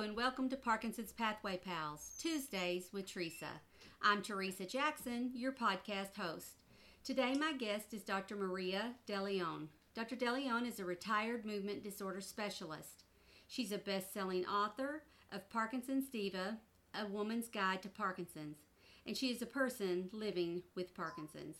[0.00, 3.48] And welcome to Parkinson's Pathway Pals, Tuesdays with Teresa.
[4.00, 6.60] I'm Teresa Jackson, your podcast host.
[7.02, 8.36] Today, my guest is Dr.
[8.36, 9.66] Maria DeLeon.
[9.96, 10.14] Dr.
[10.14, 13.02] DeLeon is a retired movement disorder specialist.
[13.48, 15.02] She's a best selling author
[15.32, 16.58] of Parkinson's Diva,
[16.94, 18.58] A Woman's Guide to Parkinson's,
[19.04, 21.56] and she is a person living with Parkinson's.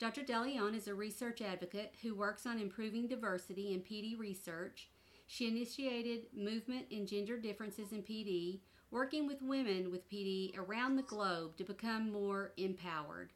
[0.00, 0.22] Dr.
[0.22, 4.88] DeLeon is a research advocate who works on improving diversity in PD research
[5.26, 8.60] she initiated movement in gender differences in PD,
[8.90, 13.32] working with women with PD around the globe to become more empowered.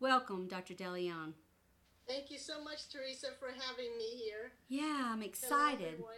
[0.00, 0.74] Welcome, Dr.
[0.74, 1.34] DeLeon.
[2.08, 4.52] Thank you so much, Teresa, for having me here.
[4.68, 5.94] Yeah, I'm excited.
[5.96, 6.08] Hello,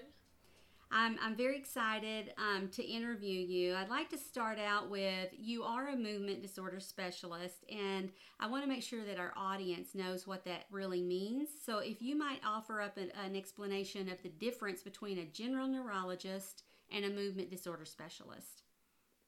[0.90, 3.74] I'm, I'm very excited um, to interview you.
[3.74, 8.62] I'd like to start out with you are a movement disorder specialist, and I want
[8.62, 11.48] to make sure that our audience knows what that really means.
[11.64, 15.66] So, if you might offer up an, an explanation of the difference between a general
[15.66, 18.62] neurologist and a movement disorder specialist.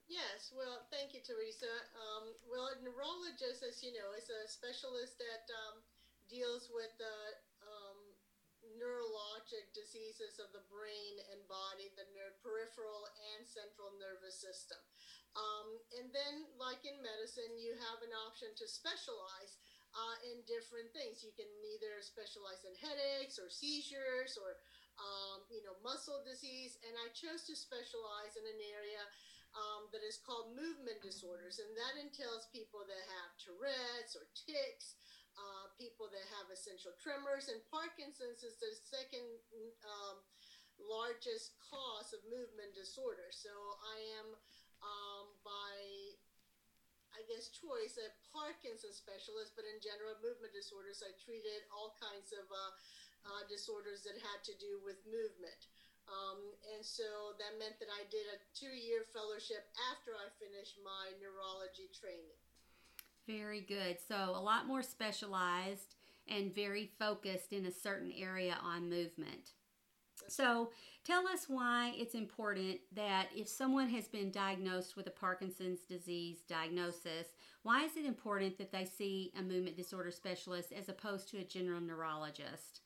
[0.08, 1.68] Yes, well, thank you, Teresa.
[1.92, 5.84] Um, well, a neurologist, as you know, is a specialist that um,
[6.30, 7.36] deals with uh,
[8.78, 14.78] neurologic diseases of the brain and body, the ner- peripheral and central nervous system.
[15.36, 19.58] Um, and then, like in medicine, you have an option to specialize
[19.94, 21.22] uh, in different things.
[21.22, 24.58] You can either specialize in headaches or seizures or
[24.98, 26.78] um, you know muscle disease.
[26.86, 29.02] And I chose to specialize in an area
[29.56, 34.98] um, that is called movement disorders, and that entails people that have Tourette's or tics
[35.38, 39.26] uh, people that have essential tremors, and Parkinson's is the second
[39.86, 40.18] um,
[40.82, 43.30] largest cause of movement disorder.
[43.30, 43.50] So
[43.82, 44.28] I am
[44.82, 45.74] um, by
[47.16, 52.30] I guess choice a Parkinson's specialist, but in general movement disorders, I treated all kinds
[52.30, 52.72] of uh,
[53.26, 55.66] uh, disorders that had to do with movement.
[56.08, 56.40] Um,
[56.72, 61.12] and so that meant that I did a two year fellowship after I finished my
[61.20, 62.38] neurology training.
[63.28, 63.98] Very good.
[64.08, 65.96] So, a lot more specialized
[66.26, 69.52] and very focused in a certain area on movement.
[70.28, 70.70] So,
[71.04, 76.38] tell us why it's important that if someone has been diagnosed with a Parkinson's disease
[76.48, 77.28] diagnosis,
[77.64, 81.44] why is it important that they see a movement disorder specialist as opposed to a
[81.44, 82.80] general neurologist?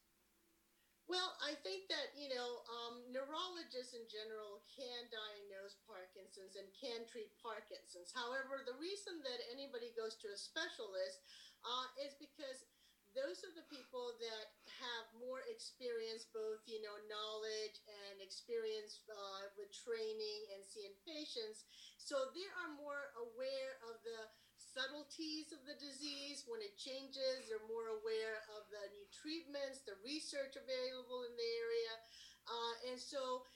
[1.12, 7.04] Well, I think that, you know, um, neurologists in general can diagnose Parkinson's and can
[7.04, 8.16] treat Parkinson's.
[8.16, 11.20] However, the reason that anybody goes to a specialist
[11.68, 12.64] uh, is because
[13.12, 19.52] those are the people that have more experience, both, you know, knowledge and experience uh,
[19.60, 21.68] with training and seeing patients.
[22.00, 24.32] So they are more aware of the
[24.72, 26.48] subtleties of the disease.
[26.48, 31.50] When it changes, they're more aware of the new treatments, the research available in the
[31.60, 31.92] area.
[32.48, 33.46] Uh, and so,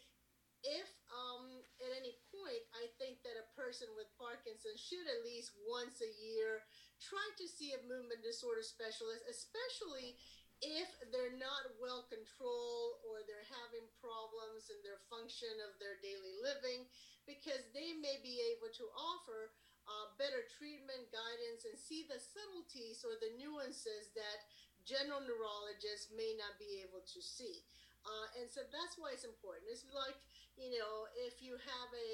[0.65, 5.55] if um, at any point I think that a person with Parkinson's should at least
[5.63, 6.65] once a year
[6.99, 10.17] try to see a movement disorder specialist, especially
[10.65, 16.33] if they're not well controlled or they're having problems in their function of their daily
[16.41, 16.89] living,
[17.29, 19.53] because they may be able to offer
[19.87, 24.47] uh, better treatment guidance and see the subtleties or the nuances that
[24.87, 27.67] general neurologists may not be able to see.
[28.07, 29.67] Uh, and so that's why it's important.
[29.67, 30.15] It's like,
[30.55, 32.11] you know, if you have a,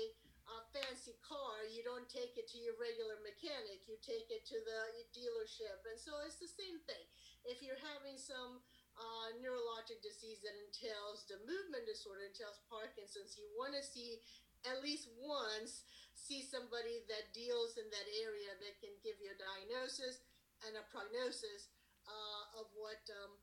[0.49, 4.57] a, fancy car, you don't take it to your regular mechanic, you take it to
[4.65, 4.81] the
[5.13, 5.85] dealership.
[5.85, 7.05] And so it's the same thing.
[7.45, 8.65] If you're having some
[8.97, 14.25] uh, neurologic disease that entails the movement disorder, entails Parkinson's, you want to see
[14.65, 15.85] at least once
[16.23, 20.23] see somebody that deals in that area that can give you a diagnosis
[20.63, 21.75] and a prognosis
[22.07, 23.35] uh, of what um,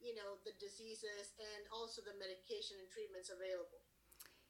[0.00, 3.84] you know the diseases and also the medication and treatments available.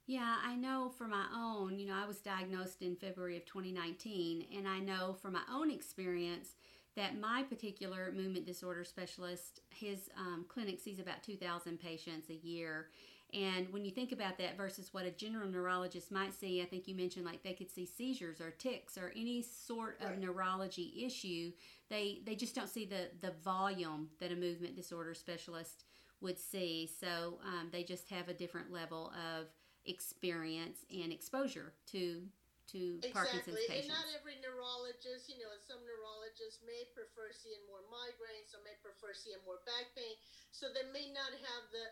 [0.06, 4.46] Yeah, I know for my own, you know, I was diagnosed in February of 2019,
[4.56, 6.56] and I know from my own experience
[6.96, 12.88] that my particular movement disorder specialist, his um, clinic sees about 2,000 patients a year.
[13.32, 16.86] And when you think about that versus what a general neurologist might see, I think
[16.86, 20.20] you mentioned like they could see seizures or tics or any sort of right.
[20.20, 21.52] neurology issue.
[21.88, 25.84] They they just don't see the the volume that a movement disorder specialist
[26.20, 26.90] would see.
[27.00, 29.46] So um, they just have a different level of
[29.86, 32.22] experience and exposure to
[32.70, 33.10] to exactly.
[33.12, 33.90] Parkinson's patients.
[33.90, 38.78] And not every neurologist, you know, some neurologists may prefer seeing more migraines, some may
[38.78, 40.14] prefer seeing more back pain.
[40.54, 41.84] So they may not have the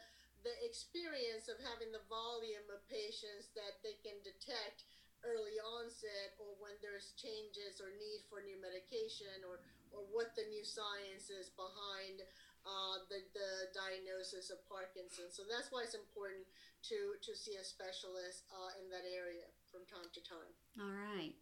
[0.43, 4.89] the experience of having the volume of patients that they can detect
[5.21, 9.61] early onset or when there's changes or need for new medication or,
[9.93, 12.25] or what the new science is behind
[12.65, 15.37] uh, the, the diagnosis of Parkinson's.
[15.37, 16.45] So that's why it's important
[16.89, 20.53] to, to see a specialist uh, in that area from time to time.
[20.81, 21.37] All right.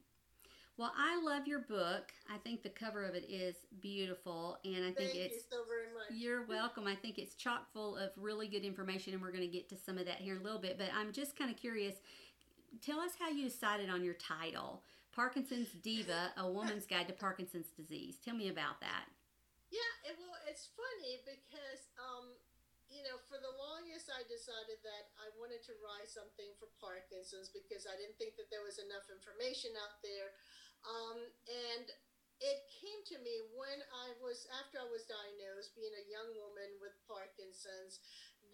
[0.79, 2.15] Well, I love your book.
[2.33, 5.35] I think the cover of it is beautiful, and I think Thank it's.
[5.35, 6.15] you so very much.
[6.15, 6.87] You're welcome.
[6.87, 9.77] I think it's chock full of really good information, and we're going to get to
[9.77, 10.79] some of that here in a little bit.
[10.79, 11.99] But I'm just kind of curious.
[12.79, 17.75] Tell us how you decided on your title, Parkinson's Diva: A Woman's Guide to Parkinson's
[17.75, 18.15] Disease.
[18.25, 19.11] Tell me about that.
[19.75, 22.39] Yeah, it, well, it's funny because, um,
[22.87, 27.51] you know, for the longest, I decided that I wanted to write something for Parkinson's
[27.51, 30.39] because I didn't think that there was enough information out there.
[30.87, 31.87] Um, and
[32.39, 36.71] it came to me when I was, after I was diagnosed, being a young woman
[36.79, 37.99] with Parkinson's,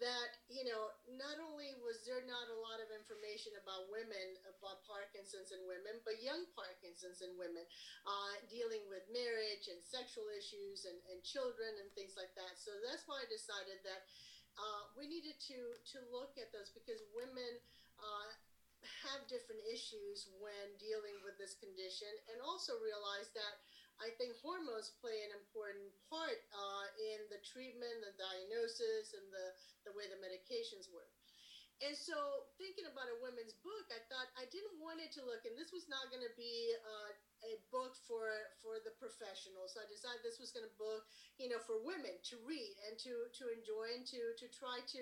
[0.01, 4.83] that, you know, not only was there not a lot of information about women, about
[4.83, 7.63] Parkinson's in women, but young Parkinson's in women,
[8.03, 12.59] uh, dealing with marriage and sexual issues and, and children and things like that.
[12.59, 14.03] So that's why I decided that
[14.59, 15.59] uh, we needed to,
[15.95, 17.55] to look at those because women,
[17.99, 18.29] uh,
[19.05, 23.55] have different issues when dealing with this condition, and also realize that
[24.03, 29.47] I think hormones play an important part uh, in the treatment, the diagnosis, and the,
[29.87, 31.07] the way the medications work.
[31.83, 35.43] And so, thinking about a women's book, I thought I didn't want it to look,
[35.43, 37.11] and this was not going to be uh,
[37.51, 38.31] a book for
[38.63, 39.75] for the professionals.
[39.75, 41.03] So I decided this was going to book,
[41.35, 45.01] you know, for women to read and to to enjoy and to to try to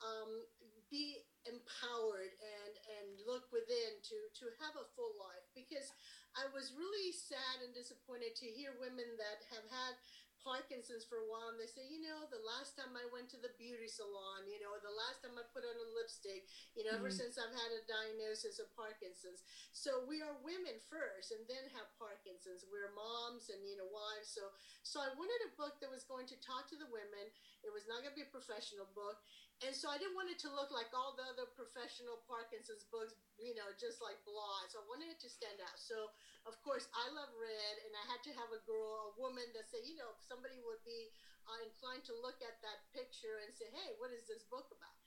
[0.00, 0.48] um,
[0.88, 5.90] be empowered and and look within to to have a full life because
[6.36, 9.96] I was really sad and disappointed to hear women that have had
[10.44, 13.40] Parkinson's for a while and they say, you know, the last time I went to
[13.42, 16.46] the beauty salon, you know, the last time I put on a lipstick,
[16.78, 17.18] you know, ever Mhm.
[17.18, 19.42] since I've had a diagnosis of Parkinson's.
[19.72, 22.62] So we are women first and then have Parkinson's.
[22.70, 24.28] We're moms and, you know, wives.
[24.30, 24.52] So
[24.84, 27.32] so I wanted a book that was going to talk to the women.
[27.66, 29.18] It was not going to be a professional book.
[29.64, 33.16] And so I didn't want it to look like all the other professional Parkinson's books,
[33.40, 34.68] you know, just like blah.
[34.68, 35.80] So I wanted it to stand out.
[35.80, 36.12] So
[36.44, 39.66] of course I love red, and I had to have a girl, a woman that
[39.72, 41.08] say, you know, somebody would be
[41.48, 45.00] uh, inclined to look at that picture and say, hey, what is this book about?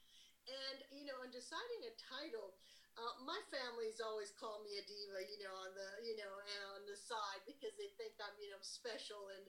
[0.50, 2.58] And you know, in deciding a title,
[2.98, 6.34] uh, my family's always called me a diva, you know, on the you know
[6.74, 9.46] on the side because they think I'm you know special and.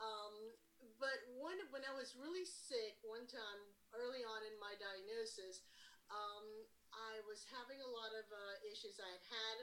[0.00, 0.56] Um,
[1.00, 3.60] but one when I was really sick one time
[3.96, 5.64] early on in my diagnosis,
[6.12, 6.46] um,
[6.92, 9.00] I was having a lot of uh, issues.
[9.00, 9.56] I had had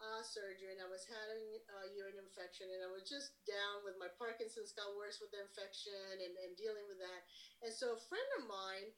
[0.00, 4.00] uh, surgery and I was having a urine infection and I was just down with
[4.00, 7.22] my Parkinson's got worse with the infection and, and dealing with that.
[7.60, 8.88] And so a friend of mine,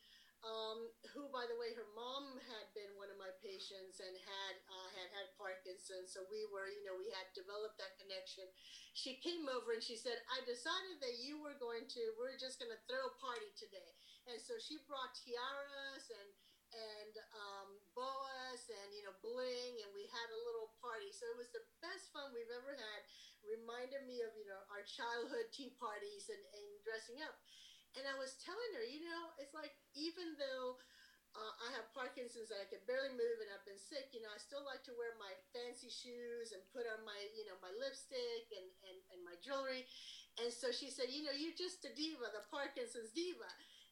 [0.42, 4.54] um, who by the way, her mom had been one of my patients and had
[4.66, 8.50] uh, had had Parkinson's, so we were, you know, we had developed that connection.
[8.92, 12.58] She came over and she said, "I decided that you were going to, we're just
[12.58, 13.94] going to throw a party today."
[14.26, 16.30] And so she brought tiaras and
[16.72, 21.14] and um, boas and you know bling, and we had a little party.
[21.14, 23.00] So it was the best fun we've ever had.
[23.46, 27.38] Reminded me of you know our childhood tea parties and, and dressing up.
[27.98, 30.80] And I was telling her, you know, it's like even though
[31.32, 34.32] uh, I have Parkinson's and I can barely move and I've been sick, you know,
[34.32, 37.72] I still like to wear my fancy shoes and put on my, you know, my
[37.76, 39.88] lipstick and, and, and my jewelry.
[40.40, 43.48] And so she said, you know, you're just a diva, the Parkinson's diva.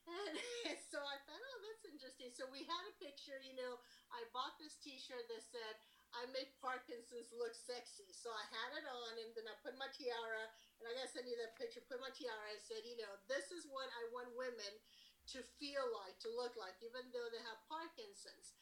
[0.09, 0.37] And,
[0.69, 2.33] and so I thought, oh, that's interesting.
[2.33, 3.81] So we had a picture, you know,
[4.13, 5.75] I bought this t-shirt that said,
[6.15, 8.11] I make Parkinson's look sexy.
[8.11, 10.51] So I had it on and then I put my tiara
[10.81, 12.51] and I gotta send you that picture, put my tiara.
[12.51, 14.73] I said, you know, this is what I want women
[15.37, 18.57] to feel like, to look like, even though they have Parkinson's.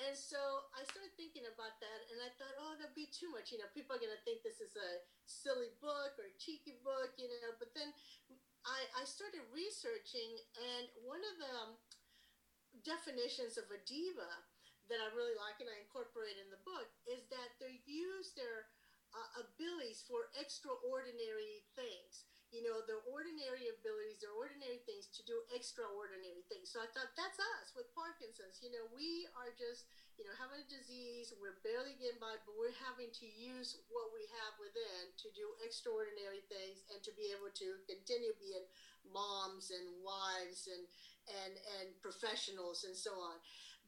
[0.00, 0.40] And so
[0.72, 3.52] I started thinking about that, and I thought, oh, that'd be too much.
[3.52, 7.12] You know, people are gonna think this is a silly book or a cheeky book,
[7.20, 7.52] you know.
[7.60, 7.92] But then
[8.64, 11.72] I, I started researching, and one of the um,
[12.80, 14.30] definitions of a diva
[14.90, 18.66] that I really like and I incorporate in the book is that they use their
[19.14, 22.26] uh, abilities for extraordinary things.
[22.50, 26.74] You know, their ordinary abilities, their ordinary things to do extraordinary things.
[26.74, 28.58] So I thought that's us with Parkinson's.
[28.58, 29.86] You know, we are just,
[30.18, 34.10] you know, having a disease, we're barely getting by, but we're having to use what
[34.10, 38.66] we have within to do extraordinary things and to be able to continue being
[39.06, 40.82] moms and wives and
[41.30, 43.38] and and professionals and so on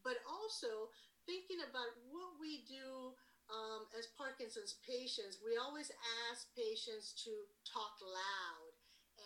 [0.05, 0.91] but also
[1.27, 3.15] thinking about what we do
[3.51, 5.91] um, as Parkinson's patients, we always
[6.31, 7.33] ask patients to
[7.67, 8.73] talk loud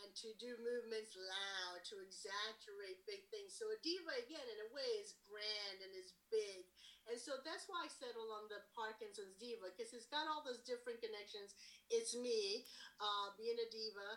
[0.02, 3.54] and to do movements loud, to exaggerate big things.
[3.54, 6.66] So a diva, again, in a way, is grand and is big.
[7.06, 10.66] And so that's why I settled on the Parkinson's diva because it's got all those
[10.66, 11.54] different connections.
[11.86, 12.66] It's me
[12.98, 14.10] uh, being a diva.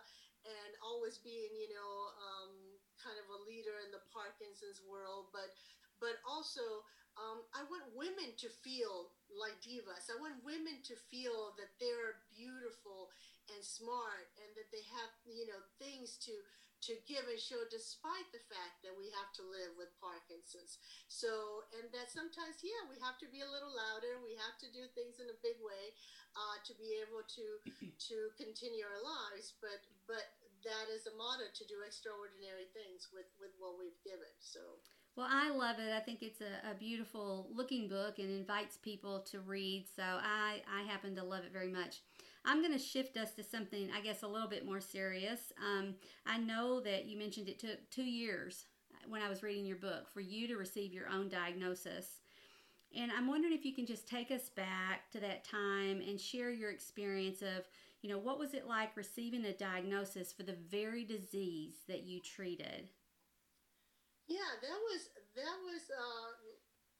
[0.47, 2.53] and always being, you know, um,
[2.95, 5.51] kind of a leader in the Parkinson's world, but
[5.99, 6.83] but also
[7.19, 10.07] um, I want women to feel like divas.
[10.07, 13.11] I want women to feel that they're beautiful
[13.51, 16.33] and smart and that they have, you know, things to
[16.79, 20.79] to give and show despite the fact that we have to live with Parkinson's.
[21.11, 24.23] So, and that sometimes, yeah, we have to be a little louder.
[24.23, 25.91] We have to do things in a big way
[26.39, 27.45] uh, to be able to
[28.07, 29.59] to continue our lives.
[29.59, 30.23] But but
[30.63, 34.31] that is a motto to do extraordinary things with with what we've given.
[34.39, 34.79] So.
[35.19, 35.91] Well, I love it.
[35.93, 39.83] I think it's a, a, beautiful looking book and invites people to read.
[39.93, 41.99] So I, I happen to love it very much.
[42.45, 45.51] I'm going to shift us to something, I guess, a little bit more serious.
[45.61, 45.95] Um,
[46.25, 48.67] I know that you mentioned it took two years
[49.09, 52.21] when I was reading your book for you to receive your own diagnosis.
[52.97, 56.49] And I'm wondering if you can just take us back to that time and share
[56.49, 57.67] your experience of,
[58.01, 62.21] you know, what was it like receiving a diagnosis for the very disease that you
[62.21, 62.87] treated?
[64.29, 65.01] Yeah, that was
[65.33, 66.31] that was uh,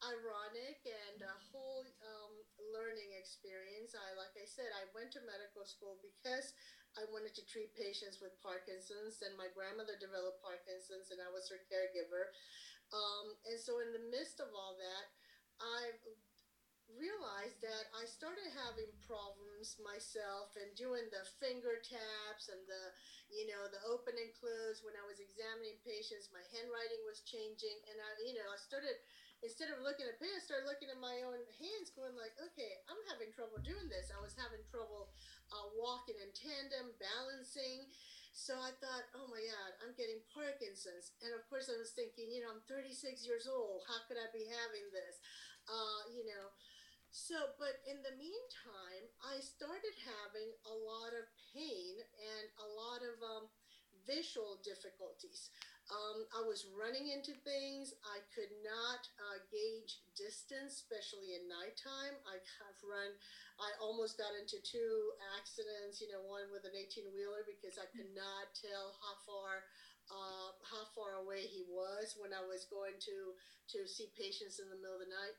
[0.02, 2.34] ironic and a whole um,
[2.74, 3.94] learning experience.
[3.94, 6.50] I, like I said, I went to medical school because
[6.98, 11.46] I wanted to treat patients with Parkinson's, and my grandmother developed Parkinson's, and I was
[11.54, 12.34] her caregiver.
[12.90, 15.06] Um, and so, in the midst of all that,
[15.62, 15.94] I
[16.98, 22.84] realized that I started having problems myself and doing the finger taps and the,
[23.30, 26.32] you know, the open and close when I was examining patients.
[26.34, 28.96] My handwriting was changing, and I, you know, I started
[29.40, 32.80] instead of looking at pain, I started looking at my own hands, going like, okay,
[32.88, 34.12] I'm having trouble doing this.
[34.12, 35.08] I was having trouble
[35.52, 37.88] uh, walking in tandem, balancing.
[38.36, 41.16] So I thought, oh my God, I'm getting Parkinson's.
[41.24, 43.82] And of course, I was thinking, you know, I'm 36 years old.
[43.88, 45.18] How could I be having this?
[45.66, 46.52] Uh, you know.
[47.10, 53.02] So, but in the meantime, I started having a lot of pain and a lot
[53.02, 53.44] of um,
[54.06, 55.50] visual difficulties.
[55.90, 57.98] Um, I was running into things.
[58.06, 62.14] I could not uh, gauge distance, especially in nighttime.
[62.30, 63.10] I have run,
[63.58, 67.90] I almost got into two accidents, you know, one with an 18 wheeler because I
[67.90, 69.66] could not tell how far.
[70.10, 73.30] Uh, how far away he was when I was going to
[73.70, 75.38] to see patients in the middle of the night,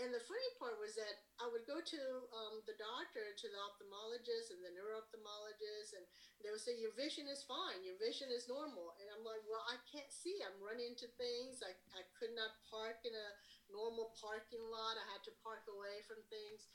[0.00, 3.60] and the funny part was that I would go to um, the doctor, to the
[3.60, 6.04] ophthalmologist and the neuro-ophthalmologist, and
[6.40, 8.96] they would say, Your vision is fine, your vision is normal.
[8.96, 10.40] And I'm like, Well, I can't see.
[10.40, 11.60] I'm running into things.
[11.60, 13.28] I, I could not park in a
[13.68, 14.96] normal parking lot.
[14.96, 16.72] I had to park away from things.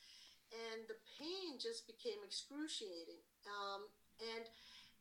[0.54, 3.20] And the pain just became excruciating.
[3.50, 3.90] Um,
[4.22, 4.46] and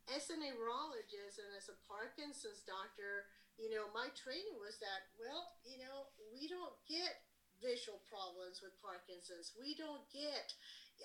[0.09, 3.29] as a neurologist and as a Parkinson's doctor,
[3.61, 7.25] you know, my training was that, well, you know, we don't get
[7.63, 9.53] visual problems with Parkinson's.
[9.57, 10.55] We don't get,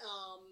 [0.04, 0.44] um,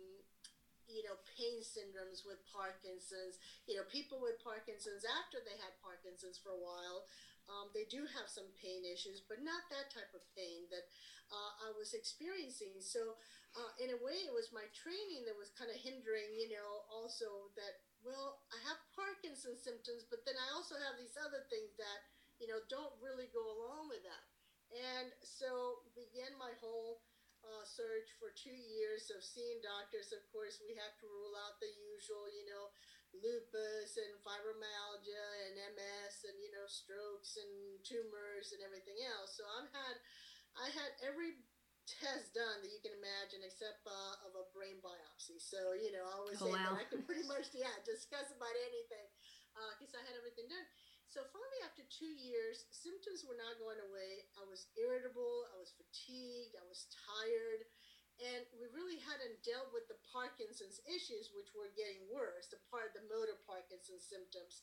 [0.87, 3.37] you know, pain syndromes with Parkinson's.
[3.69, 7.05] You know, people with Parkinson's after they had Parkinson's for a while,
[7.49, 10.85] um, they do have some pain issues, but not that type of pain that
[11.33, 12.77] uh, I was experiencing.
[12.77, 13.17] So,
[13.57, 16.85] uh, in a way, it was my training that was kind of hindering, you know,
[16.93, 21.73] also that, well, I have Parkinson's symptoms, but then I also have these other things
[21.81, 22.05] that,
[22.37, 24.28] you know, don't really go along with that.
[24.69, 27.01] And so began my whole
[27.41, 30.13] uh, search for two years of seeing doctors.
[30.13, 32.69] Of course, we have to rule out the usual, you know,
[33.15, 39.33] lupus and fibromyalgia and MS and you know strokes and tumors and everything else.
[39.33, 39.95] So I've had,
[40.53, 41.41] I had every
[41.89, 45.41] test done that you can imagine except uh, of a brain biopsy.
[45.41, 46.77] So you know, I always oh, say wow.
[46.77, 49.09] that I can pretty much yeah discuss about anything
[49.81, 50.67] because uh, I had everything done.
[51.09, 54.29] So finally, after two years, symptoms were not going away.
[54.37, 57.65] I was irritable, I was fatigued, I was tired,
[58.21, 62.53] and we really hadn't dealt with the Parkinson's issues, which were getting worse.
[62.53, 64.61] The part, the motor Parkinson's symptoms,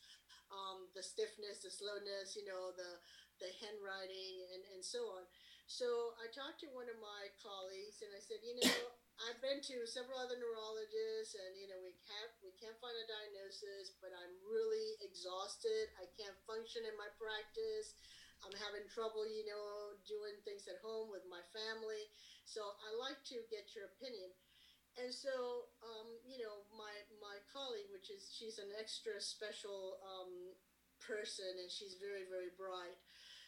[0.55, 3.03] um, the stiffness, the slowness, you know, the
[3.43, 5.26] the handwriting, and and so on.
[5.67, 8.96] So I talked to one of my colleagues, and I said, you know.
[9.25, 13.06] I've been to several other neurologists, and you know we can't we can't find a
[13.08, 13.96] diagnosis.
[13.96, 15.88] But I'm really exhausted.
[15.96, 17.96] I can't function in my practice.
[18.44, 22.12] I'm having trouble, you know, doing things at home with my family.
[22.44, 24.28] So I like to get your opinion.
[25.00, 30.52] And so, um, you know, my my colleague, which is she's an extra special um,
[31.00, 33.00] person, and she's very very bright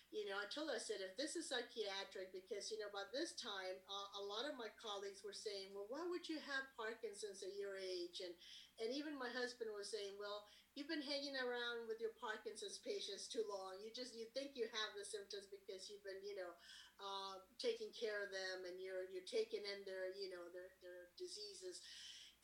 [0.08, 3.04] you know, I told her, I said, if this is psychiatric, because, you know, by
[3.12, 6.64] this time, uh, a lot of my colleagues were saying, well, why would you have
[6.80, 8.24] Parkinson's at your age?
[8.24, 8.32] And,
[8.80, 13.28] and even my husband was saying, well, you've been hanging around with your Parkinson's patients
[13.28, 13.76] too long.
[13.84, 16.56] You just, you think you have the symptoms because you've been, you know,
[16.98, 21.12] uh, taking care of them and you're, you're taking in their, you know, their, their
[21.20, 21.84] diseases.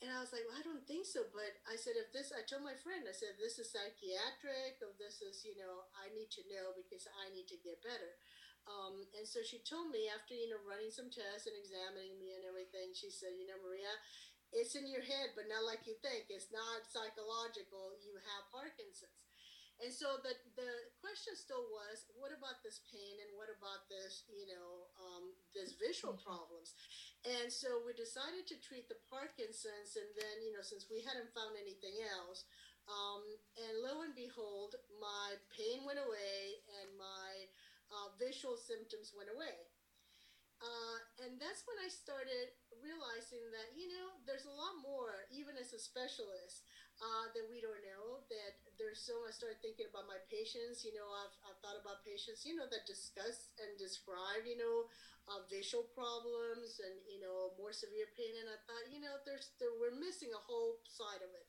[0.05, 1.25] And I was like, well, I don't think so.
[1.33, 4.93] But I said, if this, I told my friend, I said, this is psychiatric, or
[5.01, 8.13] this is, you know, I need to know because I need to get better.
[8.69, 12.37] Um, and so she told me after, you know, running some tests and examining me
[12.37, 13.89] and everything, she said, you know, Maria,
[14.53, 16.29] it's in your head, but not like you think.
[16.29, 17.97] It's not psychological.
[18.05, 19.25] You have Parkinson's.
[19.83, 20.71] And so the the
[21.03, 25.75] question still was, what about this pain and what about this, you know, um, this
[25.75, 26.23] visual mm-hmm.
[26.23, 26.71] problems?
[27.25, 31.33] And so we decided to treat the Parkinson's, and then you know, since we hadn't
[31.33, 32.45] found anything else,
[32.85, 33.25] um,
[33.57, 37.49] and lo and behold, my pain went away and my
[37.89, 39.57] uh, visual symptoms went away.
[40.63, 45.59] Uh, and that's when I started realizing that, you know, there's a lot more, even
[45.59, 46.63] as a specialist,
[47.03, 48.23] uh, that we don't know.
[48.31, 50.87] That there's so I started thinking about my patients.
[50.87, 54.87] You know, I've, I've thought about patients, you know, that discuss and describe, you know,
[55.25, 58.37] uh, visual problems and, you know, more severe pain.
[58.37, 61.47] And I thought, you know, there's there, we're missing a whole side of it.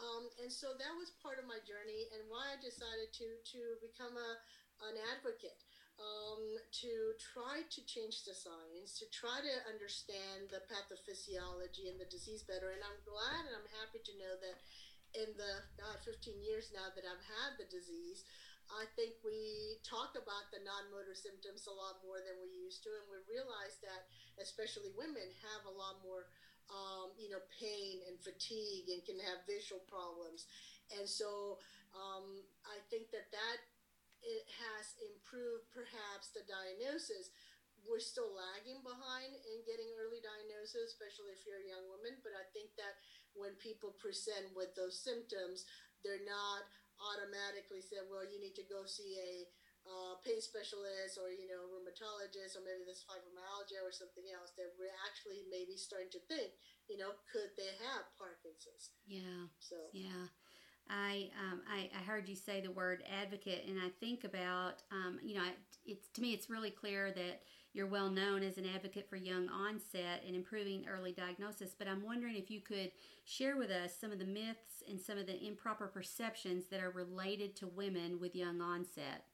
[0.00, 3.60] Um, and so that was part of my journey and why I decided to, to
[3.84, 4.30] become a,
[4.88, 5.62] an advocate
[6.00, 12.08] um, to try to change the science, to try to understand the pathophysiology and the
[12.08, 12.72] disease better.
[12.72, 14.58] And I'm glad and I'm happy to know that
[15.12, 18.24] in the God 15 years now that I've had the disease,
[18.76, 22.90] I think we talk about the non-motor symptoms a lot more than we used to,
[22.96, 24.08] and we realize that
[24.40, 26.32] especially women have a lot more,
[26.72, 30.48] um, you know, pain and fatigue and can have visual problems,
[30.96, 31.60] and so
[31.92, 33.58] um, I think that that
[34.22, 37.34] it has improved perhaps the diagnosis.
[37.82, 42.14] We're still lagging behind in getting early diagnosis, especially if you're a young woman.
[42.22, 42.94] But I think that
[43.34, 45.66] when people present with those symptoms,
[46.06, 46.62] they're not
[47.02, 49.32] automatically said, well, you need to go see a
[49.82, 54.70] uh, pain specialist or you know rheumatologist or maybe this fibromyalgia or something else that
[54.78, 56.54] we're actually maybe starting to think
[56.86, 58.94] you know could they have parkinson's?
[59.06, 59.50] Yeah.
[59.58, 59.76] So.
[59.90, 60.30] Yeah.
[60.90, 65.18] I, um, I, I heard you say the word advocate, and I think about um,
[65.22, 65.44] you know
[65.86, 69.48] it's to me it's really clear that you're well known as an advocate for young
[69.48, 71.74] onset and improving early diagnosis.
[71.76, 72.92] But I'm wondering if you could
[73.24, 76.90] share with us some of the myths and some of the improper perceptions that are
[76.90, 79.24] related to women with young onset.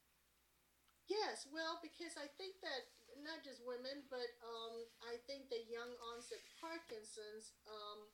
[1.08, 2.84] Yes, well, because I think that
[3.24, 8.06] not just women, but um, I think that young onset Parkinson's um,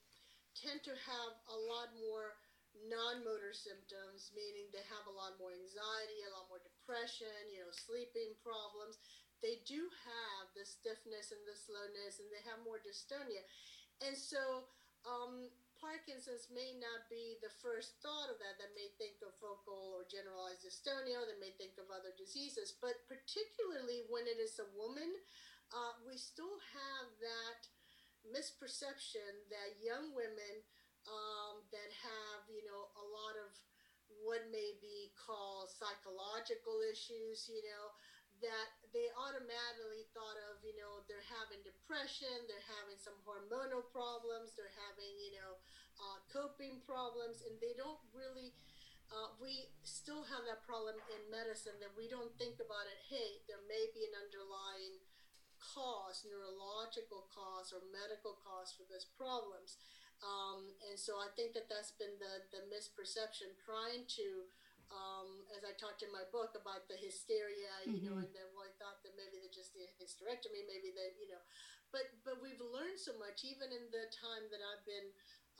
[0.55, 2.39] tend to have a lot more
[2.87, 7.71] non-motor symptoms, meaning they have a lot more anxiety, a lot more depression, you know,
[7.71, 8.99] sleeping problems.
[9.43, 13.43] They do have the stiffness and the slowness, and they have more dystonia.
[14.03, 14.67] And so,
[15.05, 18.57] um, Parkinson's may not be the first thought of that.
[18.57, 21.21] That may think of focal or generalized dystonia.
[21.27, 22.73] They may think of other diseases.
[22.79, 25.11] But particularly when it is a woman,
[25.75, 27.61] uh, we still have that
[28.25, 30.63] misperception that young women
[31.05, 33.53] um, that have, you know, a lot of
[34.25, 37.93] what may be called psychological issues, you know,
[38.41, 44.55] that they automatically thought of, you know, they're having depression, they're having some hormonal problems,
[44.55, 45.59] they're having, you know,
[45.99, 48.55] uh, coping problems, and they don't really.
[49.05, 52.97] Uh, we still have that problem in medicine that we don't think about it.
[53.05, 54.97] Hey, there may be an underlying
[55.61, 59.77] cause, neurological cause, or medical cause for these problems.
[60.25, 64.49] Um, and so I think that that's been the, the misperception trying to,
[64.93, 68.05] um, as I talked in my book about the hysteria, you mm-hmm.
[68.05, 71.29] know, and then well, I thought that maybe they just did hysterectomy, maybe they, you
[71.29, 71.41] know,
[71.89, 75.09] but, but we've learned so much, even in the time that I've been,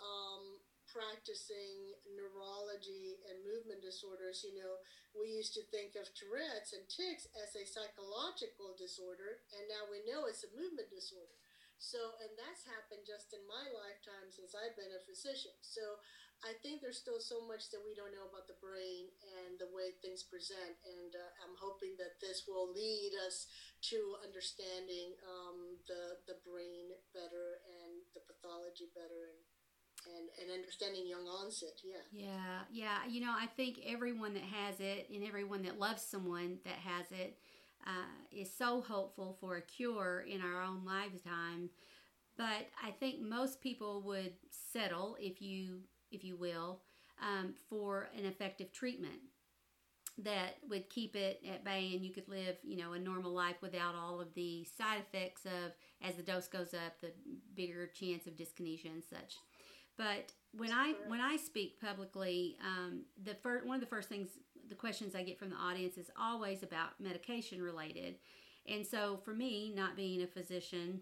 [0.01, 0.59] um,
[0.95, 4.79] practicing neurology and movement disorders, you know,
[5.17, 10.05] we used to think of Tourette's and tics as a psychological disorder, and now we
[10.05, 11.35] know it's a movement disorder.
[11.75, 15.51] So, and that's happened just in my lifetime since I've been a physician.
[15.59, 15.99] So,
[16.45, 19.09] I think there's still so much that we don't know about the brain
[19.41, 20.77] and the way things present.
[20.85, 23.49] And uh, I'm hoping that this will lead us
[23.89, 29.41] to understanding um, the the brain better and the pathology better and.
[30.05, 32.03] And, and understanding young onset, yeah.
[32.11, 32.97] Yeah, yeah.
[33.09, 37.07] You know, I think everyone that has it and everyone that loves someone that has
[37.11, 37.39] it
[37.87, 41.71] uh, is so hopeful for a cure in our own lifetime.
[42.37, 45.79] But I think most people would settle, if you
[46.15, 46.81] if you will,
[47.21, 49.19] um, for an effective treatment.
[50.17, 53.57] That would keep it at bay and you could live you know a normal life
[53.61, 57.11] without all of the side effects of as the dose goes up the
[57.53, 59.35] bigger chance of dyskinesia and such.
[59.97, 64.29] But when i when i speak publicly um, the first one of the first things
[64.69, 68.15] the questions I get from the audience is always about medication related.
[68.67, 71.01] And so for me, not being a physician,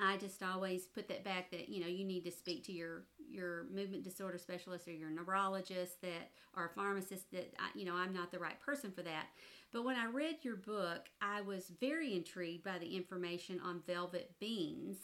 [0.00, 3.04] I just always put that back that you know you need to speak to your
[3.28, 8.12] your movement disorder specialist or your neurologist that or pharmacist that I, you know I'm
[8.12, 9.26] not the right person for that.
[9.72, 14.32] But when I read your book, I was very intrigued by the information on velvet
[14.40, 14.96] beans.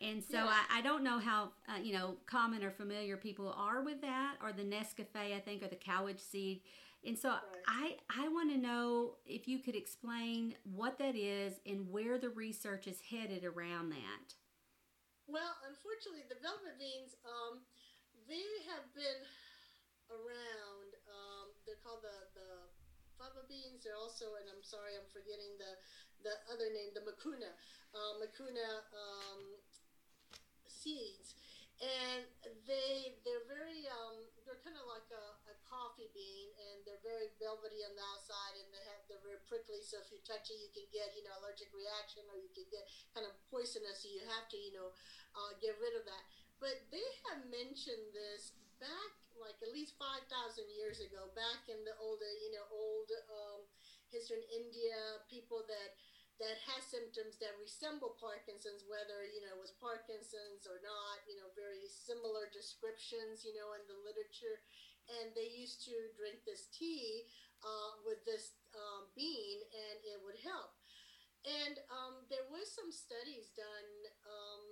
[0.00, 0.48] And so Yeah.
[0.48, 4.36] I, I don't know how uh, you know common or familiar people are with that,
[4.42, 6.60] or the Nescafe, I think, or the cowage seed.
[7.06, 7.36] And so
[7.68, 12.30] I I want to know if you could explain what that is and where the
[12.30, 14.34] research is headed around that.
[15.28, 17.64] Well, unfortunately, the velvet beans, um,
[18.28, 19.20] they have been
[20.08, 20.90] around.
[21.08, 22.48] Um, they're called the the
[23.20, 23.84] fava beans.
[23.84, 25.76] They're also, and I'm sorry, I'm forgetting the
[26.24, 27.52] the other name, the mucuna,
[27.92, 29.60] uh, mucuna um,
[30.68, 31.36] seeds,
[31.80, 32.24] and
[32.64, 35.24] they they're very um, they're kind of like a
[35.74, 39.82] coffee bean, and they're very velvety on the outside, and they have they're very prickly.
[39.82, 42.70] So if you touch it, you can get you know allergic reaction, or you can
[42.70, 44.06] get kind of poisonous.
[44.06, 44.94] So you have to you know
[45.34, 46.22] uh, get rid of that.
[46.62, 51.82] But they have mentioned this back like at least five thousand years ago, back in
[51.82, 53.66] the older you know old um,
[54.14, 55.98] history in India, people that
[56.42, 61.38] that has symptoms that resemble Parkinson's, whether you know it was Parkinson's or not, you
[61.38, 64.58] know, very similar descriptions, you know, in the literature,
[65.08, 67.28] and they used to drink this tea
[67.64, 70.76] uh, with this um, bean, and it would help.
[71.44, 73.92] And um, there was some studies done,
[74.24, 74.64] um,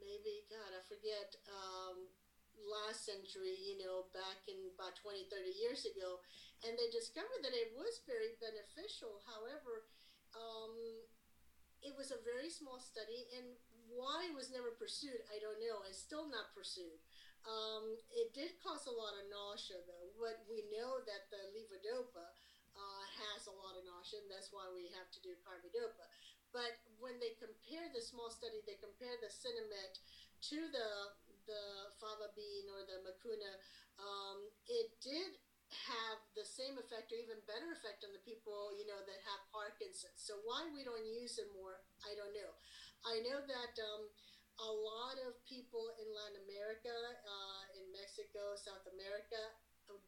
[0.00, 2.08] maybe God, I forget, um,
[2.56, 6.24] last century, you know, back in about 20, 30 years ago,
[6.64, 9.20] and they discovered that it was very beneficial.
[9.28, 9.84] However,
[10.32, 10.72] um,
[11.84, 13.44] it was a very small study, and
[13.92, 15.84] why it was never pursued, I don't know.
[15.86, 16.98] It's still not pursued.
[17.46, 20.10] Um, it did cause a lot of nausea, though.
[20.18, 22.26] But we know that the levodopa
[22.74, 26.06] uh, has a lot of nausea, and that's why we have to do carbidopa.
[26.50, 30.02] But when they compare the small study, they compare the Sinemet
[30.50, 30.88] to the
[31.46, 33.52] the fava bean or the mucuna.
[34.02, 35.38] Um, it did
[35.86, 39.40] have the same effect or even better effect on the people you know that have
[39.50, 40.18] Parkinson's.
[40.18, 42.52] So why we don't use it more, I don't know.
[43.06, 44.10] I know that um,
[44.60, 49.38] a lot of people in Latin America, uh, in Mexico, South America.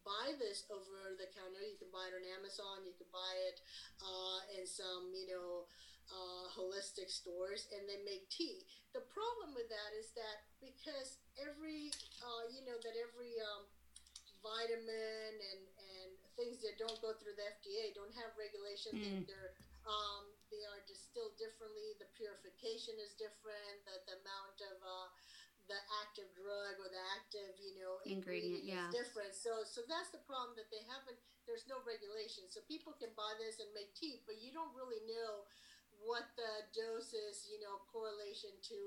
[0.02, 1.62] Buy this over the counter.
[1.62, 2.82] You can buy it on Amazon.
[2.82, 3.62] You can buy it
[4.02, 5.68] uh, in some, you know,
[6.08, 8.64] uh, holistic stores, and they make tea.
[8.96, 11.92] The problem with that is that because every,
[12.24, 13.68] uh, you know, that every um,
[14.40, 18.96] vitamin and, and things that don't go through the FDA don't have regulation.
[18.96, 19.28] Mm.
[19.28, 21.96] They're um, they are distilled differently.
[22.00, 23.84] The purification is different.
[23.84, 25.08] The, the amount of uh,
[25.68, 28.88] the active drug or the active you know Ingredient, yeah.
[28.88, 29.36] is different.
[29.36, 31.20] So so that's the problem that they haven't.
[31.44, 32.48] There's no regulation.
[32.52, 35.48] So people can buy this and make tea, but you don't really know
[36.04, 37.48] what the dose is.
[37.48, 38.80] You know, correlation to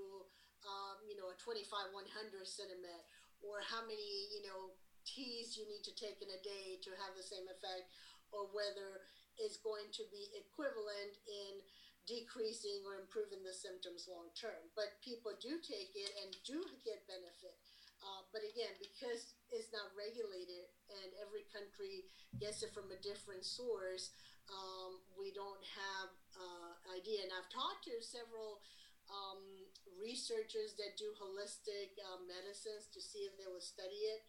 [0.65, 2.06] um, you know a 25 100
[2.45, 3.06] Sinemet
[3.41, 4.74] or how many you know
[5.06, 7.89] teas you need to take in a day to have the same effect,
[8.30, 9.06] or whether
[9.38, 11.62] it's going to be equivalent in
[12.10, 14.60] decreasing or improving the symptoms long term.
[14.74, 17.56] But people do take it and do get benefit.
[18.02, 22.10] Uh, but again, because it's not regulated and every country
[22.41, 24.17] gets it from a different source,
[24.50, 27.22] um, we don't have uh, idea.
[27.22, 28.65] And I've talked to several
[29.06, 29.70] um,
[30.02, 34.26] researchers that do holistic uh, medicines to see if they will study it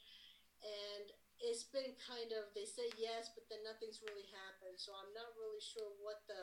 [0.62, 1.06] and
[1.42, 5.34] it's been kind of they say yes but then nothing's really happened so i'm not
[5.36, 6.42] really sure what the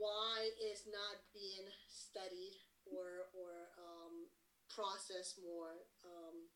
[0.00, 2.56] why is not being studied
[2.88, 4.26] or or um,
[4.72, 6.48] processed more um,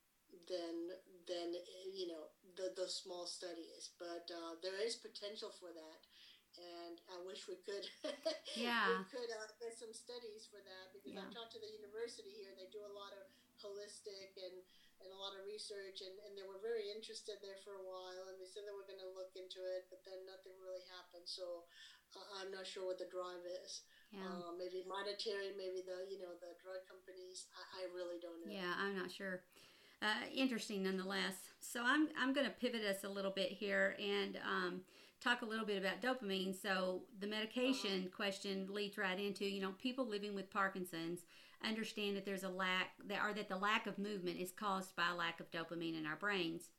[0.48, 0.90] than
[1.28, 1.54] than
[1.92, 6.00] you know the the small studies but uh, there is potential for that
[6.56, 7.84] and I wish we could
[8.56, 8.88] Yeah.
[8.88, 11.28] we could uh, get some studies for that because Yeah.
[11.28, 13.28] I've talked to the university here they do a lot of
[13.60, 14.64] holistic and
[15.02, 18.26] and a lot of research and, and they were very interested there for a while
[18.32, 21.24] and they said they were going to look into it but then nothing really happened
[21.28, 21.64] so
[22.16, 24.24] uh, i'm not sure what the drive is Yeah.
[24.24, 28.52] uh, maybe monetary maybe the you know the drug companies i, I really don't know
[28.52, 29.42] Yeah, I'm not sure.
[30.02, 31.34] Uh, interesting nonetheless.
[31.60, 34.80] So I'm I'm going to pivot us a little bit here and um,
[35.24, 36.54] talk a little bit about dopamine.
[36.54, 41.20] So the medication question leads right into you know people living with Parkinson's
[41.64, 45.10] understand that there's a lack that or that the lack of movement is caused by
[45.10, 46.70] a lack of dopamine in our brains.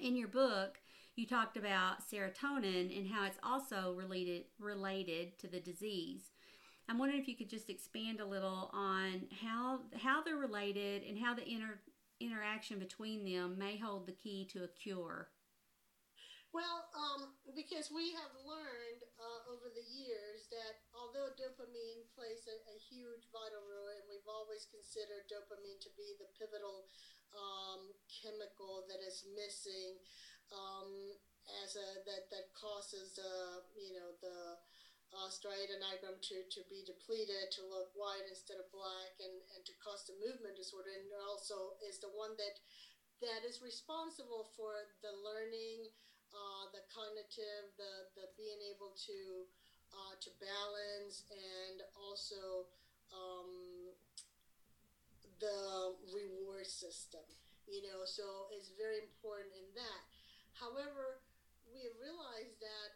[0.00, 0.78] In your book,
[1.16, 6.32] you talked about serotonin and how it's also related related to the disease.
[6.88, 11.18] I'm wondering if you could just expand a little on how how they're related and
[11.18, 11.78] how the inter,
[12.20, 15.28] interaction between them may hold the key to a cure.
[16.52, 22.56] Well, um, because we have learned uh, over the years that although dopamine plays a,
[22.68, 26.92] a huge vital role, and we've always considered dopamine to be the pivotal
[27.32, 29.96] um, chemical that is missing
[30.52, 31.16] um,
[31.64, 34.60] as a that that causes uh, you know the
[35.16, 39.72] uh, striatonigrum to, to be depleted, to look white instead of black, and, and to
[39.80, 42.60] cause the movement disorder, and also is the one that
[43.24, 45.86] that is responsible for the learning,
[46.32, 49.46] uh, the cognitive, the the being able to
[49.92, 52.68] uh, to balance, and also
[53.12, 53.92] um,
[55.40, 57.24] the reward system.
[57.68, 60.02] You know, so it's very important in that.
[60.58, 61.22] However,
[61.70, 62.90] we realize that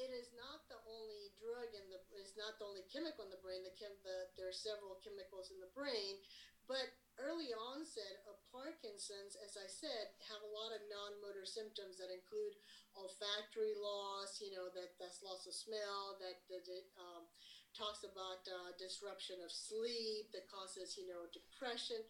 [0.00, 3.42] it is not the only drug in the is not the only chemical in the
[3.44, 3.60] brain.
[3.66, 6.16] The, chem, the there are several chemicals in the brain,
[6.64, 6.88] but
[7.20, 12.56] early onset of Parkinson's, as I said, have a lot of non-motor symptoms that include
[12.96, 14.40] olfactory loss.
[14.40, 16.16] You know that that's loss of smell.
[16.18, 17.28] That that it um,
[17.76, 22.00] talks about uh, disruption of sleep that causes you know depression.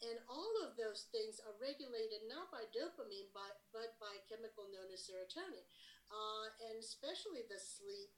[0.00, 4.64] And all of those things are regulated not by dopamine, but, but by a chemical
[4.72, 5.60] known as serotonin
[6.10, 8.10] uh, and especially the sleep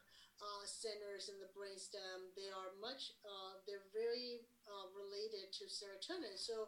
[0.43, 2.35] uh, centers in the brainstem.
[2.35, 6.35] They are much, uh, they're very uh, related to serotonin.
[6.35, 6.67] So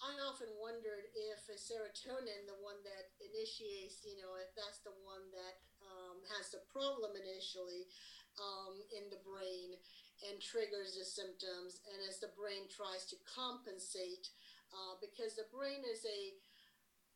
[0.00, 5.26] I often wondered if serotonin, the one that initiates, you know, if that's the one
[5.34, 7.90] that um, has the problem initially
[8.38, 9.76] um, in the brain
[10.24, 14.30] and triggers the symptoms, and as the brain tries to compensate,
[14.72, 16.36] uh, because the brain is a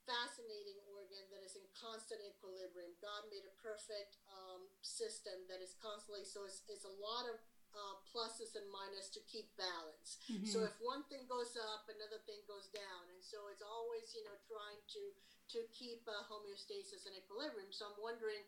[0.05, 0.81] fascinating
[1.15, 2.91] organ that is in constant equilibrium.
[2.99, 7.39] God made a perfect um, system that is constantly, so it's, it's a lot of
[7.75, 10.19] uh, pluses and minuses to keep balance.
[10.27, 10.47] Mm-hmm.
[10.47, 14.23] So if one thing goes up, another thing goes down, and so it's always you
[14.27, 15.03] know trying to
[15.55, 17.71] to keep uh, homeostasis and equilibrium.
[17.75, 18.43] So I'm wondering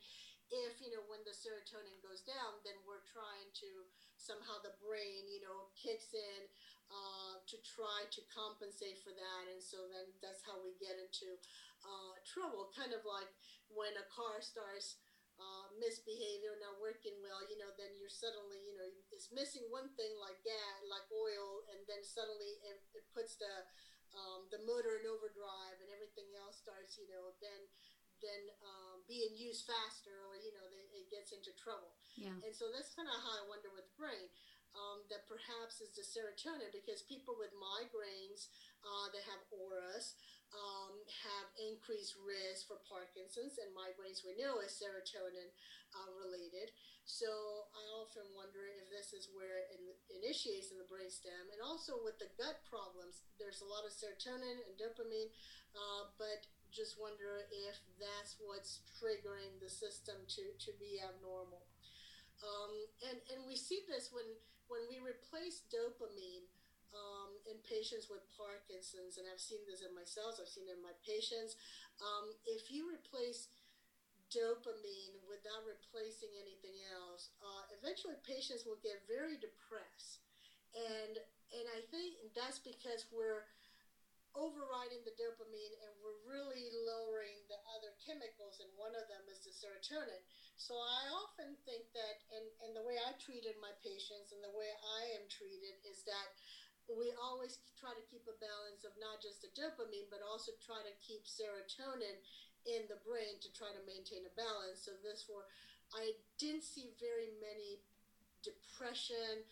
[0.55, 3.71] if you know when the serotonin goes down, then we're trying to
[4.15, 6.43] somehow the brain you know kicks in
[6.91, 9.45] uh, to try to compensate for that.
[9.51, 11.35] And so then that's how we get into
[11.87, 12.69] uh, trouble.
[12.75, 13.31] Kind of like
[13.71, 14.99] when a car starts
[15.39, 19.69] uh, misbehaving or not working well, you know, then you're suddenly, you know, it's missing
[19.69, 23.55] one thing like gas, like oil, and then suddenly it, it puts the
[24.17, 27.63] um, the motor in overdrive and everything else starts, you know, then
[28.25, 31.93] then um, being used faster or you know they, it gets into trouble.
[32.17, 32.33] Yeah.
[32.41, 34.33] And so that's kind of how I wonder with the brain
[34.77, 38.49] um, that perhaps is the serotonin because people with migraines
[38.85, 40.17] uh, that have auras
[40.55, 40.95] um,
[41.27, 45.51] have increased risk for Parkinson's, and migraines we know is serotonin
[45.95, 46.71] uh, related.
[47.07, 47.31] So
[47.71, 49.79] I often wonder if this is where it
[50.11, 54.59] initiates in the brainstem, and also with the gut problems, there's a lot of serotonin
[54.67, 55.31] and dopamine,
[55.75, 61.63] uh, but just wonder if that's what's triggering the system to, to be abnormal.
[62.43, 62.75] Um,
[63.07, 64.27] and, and we see this when
[64.67, 66.51] when we replace dopamine
[66.97, 70.85] um, in patients with Parkinson's, and I've seen this in myself, I've seen it in
[70.85, 71.61] my patients,
[72.01, 73.53] um, if you replace
[74.33, 80.25] dopamine without replacing anything else, uh, eventually patients will get very depressed.
[80.75, 81.15] And,
[81.55, 83.47] and I think that's because we're
[84.37, 89.41] overriding the dopamine and we're really lowering the other chemicals, and one of them is
[89.47, 90.21] the serotonin.
[90.61, 94.53] So I often think that, and, and the way I treated my patients and the
[94.53, 94.69] way
[95.01, 96.29] I am treated is that
[96.95, 100.79] we always try to keep a balance of not just the dopamine, but also try
[100.87, 102.19] to keep serotonin
[102.67, 104.87] in the brain to try to maintain a balance.
[104.87, 105.51] So this for,
[105.95, 107.83] I didn't see very many
[108.43, 109.43] depression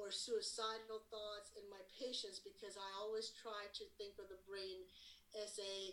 [0.00, 4.86] or suicidal thoughts in my patients because I always try to think of the brain
[5.36, 5.92] as a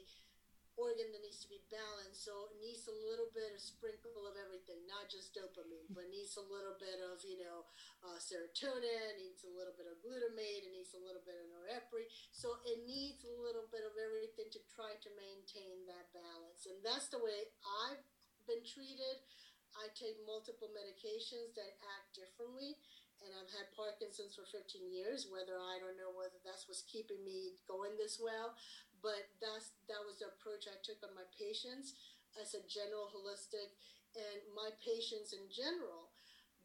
[0.76, 2.24] organ that needs to be balanced.
[2.24, 6.36] So it needs a little bit of sprinkle of everything, not just dopamine, but needs
[6.36, 7.68] a little bit of, you know,
[8.04, 12.12] uh, serotonin, needs a little bit of glutamate, it needs a little bit of norepinephrine.
[12.36, 16.68] So it needs a little bit of everything to try to maintain that balance.
[16.68, 17.50] And that's the way
[17.88, 18.04] I've
[18.48, 19.24] been treated.
[19.76, 22.80] I take multiple medications that act differently
[23.24, 25.28] and I've had Parkinson's for 15 years.
[25.32, 28.54] Whether I don't know whether that's what's keeping me going this well,
[29.06, 31.94] but that's that was the approach I took on my patients
[32.42, 33.78] as a general holistic,
[34.18, 36.10] and my patients in general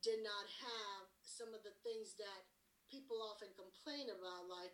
[0.00, 2.48] did not have some of the things that
[2.88, 4.72] people often complain about, like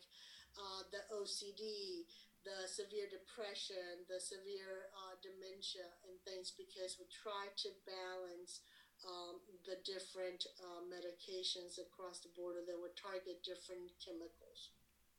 [0.54, 2.06] uh, the OCD,
[2.46, 8.62] the severe depression, the severe uh, dementia, and things, because we try to balance
[9.04, 14.72] um, the different uh, medications across the border that would target different chemicals.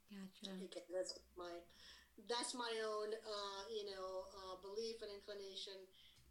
[0.10, 0.56] Gotcha.
[0.56, 1.52] Again, that's my
[2.26, 5.78] that's my own uh, you know uh, belief and inclination,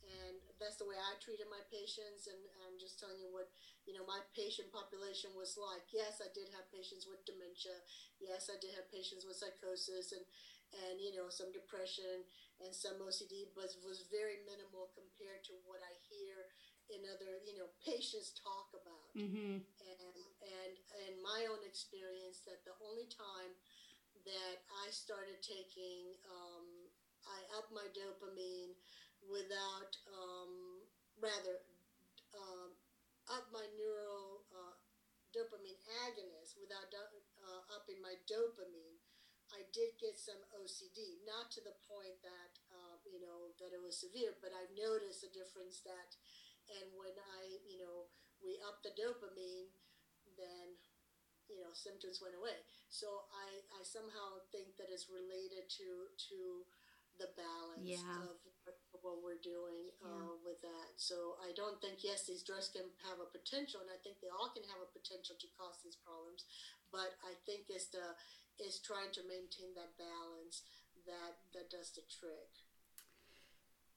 [0.02, 2.26] and that's the way I treated my patients.
[2.26, 3.46] And I'm just telling you what
[3.86, 5.86] you know my patient population was like.
[5.94, 7.78] Yes, I did have patients with dementia.
[8.18, 10.26] Yes, I did have patients with psychosis and
[10.82, 12.26] and you know some depression
[12.58, 16.50] and some OCD, but was very minimal compared to what I hear
[16.90, 19.14] in other you know patients talk about.
[19.14, 19.62] Mm-hmm.
[19.62, 20.72] And and
[21.06, 23.54] in my own experience, that the only time
[24.26, 26.90] that I started taking, um,
[27.26, 28.74] I upped my dopamine
[29.22, 30.82] without, um,
[31.18, 31.62] rather,
[32.34, 32.74] um,
[33.30, 34.74] up my neural uh,
[35.34, 38.98] dopamine agonist without uh, upping my dopamine.
[39.54, 43.78] I did get some OCD, not to the point that uh, you know that it
[43.78, 46.18] was severe, but I've noticed a difference that,
[46.66, 48.10] and when I you know
[48.42, 49.70] we up the dopamine,
[50.34, 50.74] then
[51.50, 52.58] you know symptoms went away.
[52.88, 55.88] So I I somehow think that it's related to
[56.30, 56.38] to
[57.16, 58.28] the balance yeah.
[58.28, 58.36] of
[59.00, 60.90] what we're doing uh, with that.
[60.98, 64.32] So I don't think yes, these drugs can have a potential, and I think they
[64.32, 66.44] all can have a potential to cause these problems.
[66.90, 68.16] But I think it's the
[68.58, 70.64] is trying to maintain that balance
[71.06, 72.50] that that does the trick.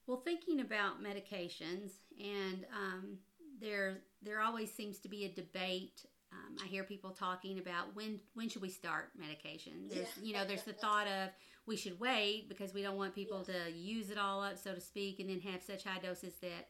[0.08, 3.20] Well, thinking about medications, and um,
[3.62, 6.06] there there always seems to be a debate.
[6.32, 9.88] Um, I hear people talking about when when should we start medication.
[9.90, 10.24] There's yeah.
[10.24, 11.30] you know there's the thought of
[11.66, 13.56] we should wait because we don't want people yes.
[13.56, 16.68] to use it all up, so to speak, and then have such high doses that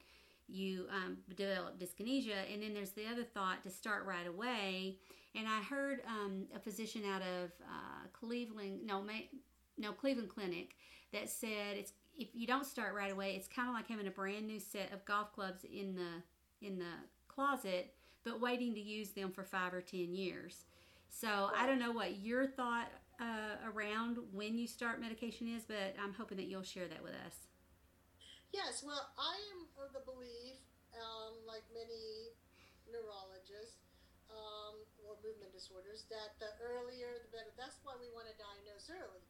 [0.47, 2.51] you um, develop dyskinesia.
[2.51, 4.97] And then there's the other thought to start right away
[5.35, 9.03] and I heard um, a physician out of uh, Cleveland, no,
[9.77, 10.75] no, Cleveland Clinic,
[11.13, 14.11] that said it's if you don't start right away, it's kind of like having a
[14.11, 16.91] brand new set of golf clubs in the in the
[17.27, 17.93] closet,
[18.23, 20.65] but waiting to use them for five or ten years.
[21.09, 25.95] So I don't know what your thought uh, around when you start medication is, but
[26.01, 27.47] I'm hoping that you'll share that with us.
[28.53, 30.57] Yes, well, I am of the belief,
[30.93, 32.33] um, like many
[32.89, 33.89] neurologists,
[34.29, 37.49] um, or movement disorders that the earlier the better.
[37.57, 39.25] That's why we want to diagnose early.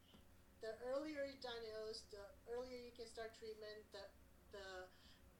[0.60, 4.04] The earlier you diagnose, the earlier you can start treatment, the
[4.52, 4.68] the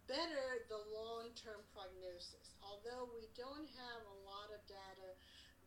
[0.10, 2.58] better the long-term prognosis.
[2.66, 5.14] Although we don't have a lot of data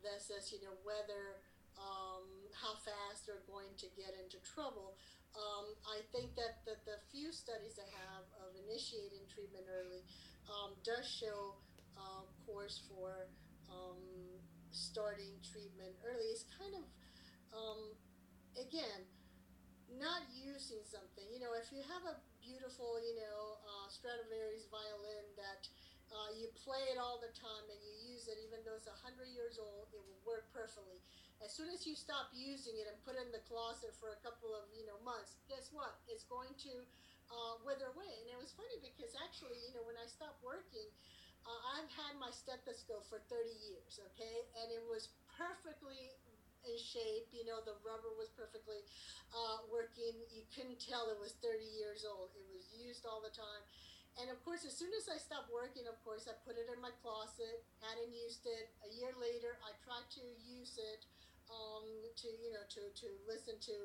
[0.03, 1.39] that says, you know, whether
[1.79, 4.99] um, how fast they're going to get into trouble.
[5.33, 10.05] Um, I think that the, the few studies I have of initiating treatment early
[10.51, 11.57] um, does show,
[11.97, 13.31] uh, course, for
[13.73, 14.03] um,
[14.75, 16.85] starting treatment early is kind of,
[17.57, 17.97] um,
[18.61, 19.09] again,
[19.97, 21.25] not using something.
[21.33, 23.57] You know, if you have a beautiful, you know,
[23.93, 25.69] Stradivarius violin that
[26.13, 29.33] uh, you play it all the time and you use it, even though it's 100
[29.33, 31.01] years old, it will work perfectly.
[31.41, 34.21] As soon as you stop using it and put it in the closet for a
[34.21, 36.01] couple of, you know, months, guess what?
[36.09, 36.73] It's going to
[37.33, 38.13] uh, wither away.
[38.25, 40.93] And it was funny because actually, you know, when I stopped working,
[41.43, 46.15] uh, I've had my stethoscope for 30 years, okay, and it was perfectly
[46.67, 47.29] in shape.
[47.35, 48.83] You know, the rubber was perfectly
[49.35, 50.15] uh, working.
[50.31, 52.33] You couldn't tell it was 30 years old.
[52.35, 53.63] It was used all the time.
[54.21, 56.77] And of course, as soon as I stopped working, of course, I put it in
[56.85, 58.69] my closet, hadn't used it.
[58.85, 61.09] A year later, I tried to use it
[61.49, 61.89] um,
[62.21, 63.77] to, you know, to, to listen to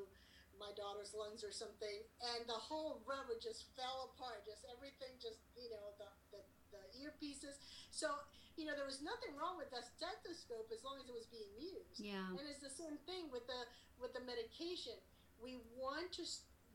[0.59, 2.03] my daughter's lungs or something.
[2.35, 4.43] And the whole rubber just fell apart.
[4.43, 6.43] Just everything just, you know, the, the
[6.99, 7.55] earpieces.
[7.91, 8.11] So,
[8.57, 11.53] you know, there was nothing wrong with that stethoscope as long as it was being
[11.61, 12.01] used.
[12.01, 12.33] Yeah.
[12.33, 13.61] And it's the same thing with the
[14.01, 14.97] with the medication.
[15.37, 16.25] We want to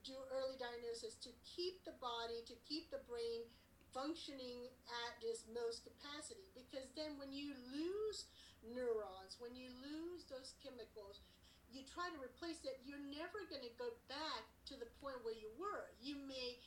[0.07, 3.47] do early diagnosis to keep the body, to keep the brain
[3.90, 6.47] functioning at its most capacity.
[6.55, 8.31] Because then when you lose
[8.62, 11.23] neurons, when you lose those chemicals,
[11.71, 15.37] you try to replace it, you're never going to go back to the point where
[15.37, 15.90] you were.
[15.99, 16.61] You may,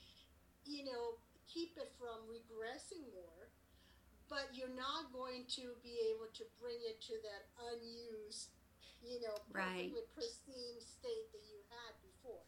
[0.66, 3.45] you know, keep it from regressing more
[4.30, 8.54] but you're not going to be able to bring it to that unused,
[9.06, 9.94] you know, right.
[10.18, 12.42] pristine state that you had before.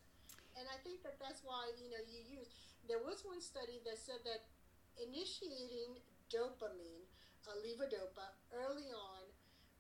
[0.58, 2.50] And I think that that's why, you know, you use.
[2.90, 4.50] There was one study that said that
[4.98, 6.02] initiating
[6.34, 7.06] dopamine,
[7.46, 9.24] uh, levodopa, early on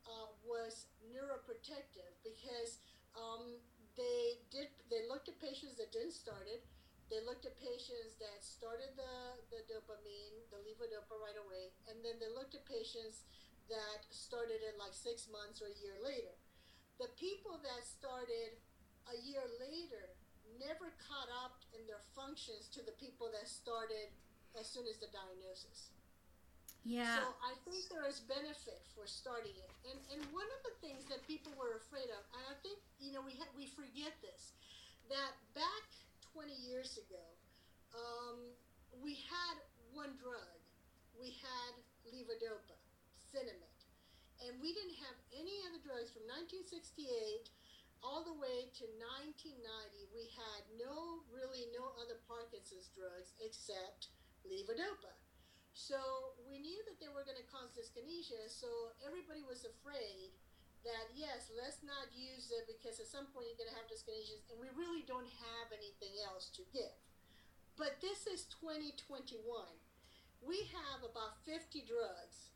[0.05, 2.79] uh, was neuroprotective because
[3.17, 3.57] um,
[3.97, 6.63] they did they looked at patients that didn't start it
[7.07, 12.19] they looked at patients that started the, the dopamine, the levodopa right away, and then
[12.19, 13.23] they looked at patients
[13.71, 16.35] that started it like six months or a year later.
[16.99, 18.59] The people that started
[19.07, 20.15] a year later
[20.59, 24.11] never caught up in their functions to the people that started
[24.55, 25.91] as soon as the diagnosis.
[26.87, 27.19] Yeah.
[27.19, 29.71] So I think there is benefit for starting it.
[29.91, 33.11] And and one of the things that people were afraid of, and I think you
[33.11, 34.55] know we ha- we forget this,
[35.11, 35.96] that back
[36.37, 37.25] 20 years ago,
[37.97, 38.53] um,
[39.01, 39.57] we had
[39.89, 40.61] one drug.
[41.17, 41.73] We had
[42.13, 42.77] levodopa,
[43.17, 43.81] Sinemet.
[44.45, 47.49] And we didn't have any other drugs from 1968
[48.05, 48.85] all the way to
[49.25, 50.13] 1990.
[50.13, 54.13] We had no, really no other Parkinson's drugs except
[54.45, 55.17] levodopa.
[55.73, 55.97] So
[56.45, 60.37] we knew that they were going to cause dyskinesia, so everybody was afraid
[60.85, 64.41] that yes, let's not use it because at some point you're going to have dyskinesia,
[64.51, 66.97] and we really don't have anything else to give.
[67.77, 69.41] But this is 2021.
[70.41, 72.53] We have about 50 drugs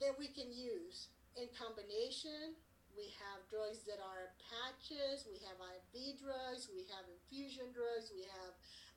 [0.00, 2.56] that we can use in combination.
[2.96, 5.28] We have drugs that are patches.
[5.28, 6.68] We have IV drugs.
[6.72, 8.12] We have infusion drugs.
[8.12, 8.52] We have,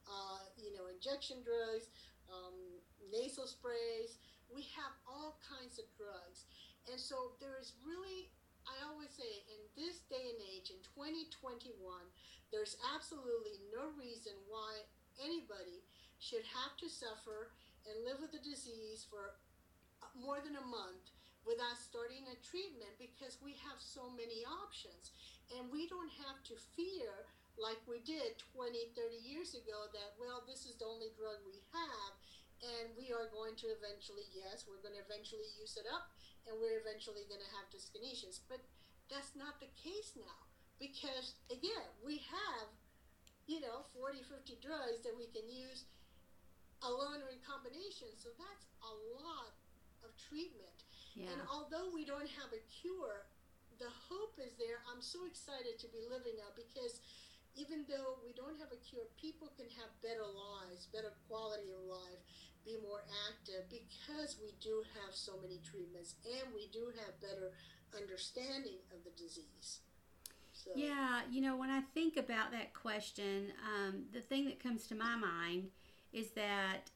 [0.07, 1.91] uh, you know, injection drugs,
[2.31, 2.79] um,
[3.11, 4.19] nasal sprays.
[4.47, 6.47] We have all kinds of drugs.
[6.89, 8.33] And so there is really,
[8.65, 11.77] I always say, in this day and age, in 2021,
[12.49, 14.81] there's absolutely no reason why
[15.21, 15.85] anybody
[16.17, 17.53] should have to suffer
[17.85, 19.37] and live with the disease for
[20.01, 21.13] uh, more than a month
[21.45, 25.13] without starting a treatment because we have so many options.
[25.55, 27.29] And we don't have to fear
[27.59, 31.59] like we did 20 30 years ago that well this is the only drug we
[31.75, 32.15] have
[32.63, 36.07] and we are going to eventually yes we're going to eventually use it up
[36.49, 38.59] and we're eventually going to have dyskinesias but
[39.07, 40.41] that's not the case now
[40.81, 42.67] because again we have
[43.45, 45.85] you know 40 50 drugs that we can use
[46.83, 48.07] alone or in combination.
[48.15, 49.51] So that's a lot
[50.03, 50.87] of treatment.
[51.17, 51.33] Yeah.
[51.33, 53.27] and although we don't have a cure
[53.79, 54.83] the hope is there.
[54.91, 56.99] I'm so excited to be living now because
[57.55, 61.81] even though we don't have a cure people can have better lives better quality of
[61.87, 62.21] life
[62.65, 67.51] be more active because we do have so many treatments and we do have better
[67.97, 69.79] understanding of the disease.
[70.53, 70.71] So.
[70.75, 74.95] Yeah, you know, when I think about that question, um, the thing that comes to
[74.95, 75.69] my mind
[76.11, 76.91] is that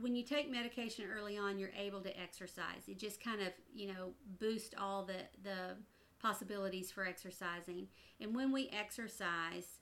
[0.00, 2.86] when you take medication early on, you're able to exercise.
[2.86, 5.76] It just kind of, you know, boosts all the, the
[6.20, 7.88] possibilities for exercising.
[8.20, 9.80] And when we exercise,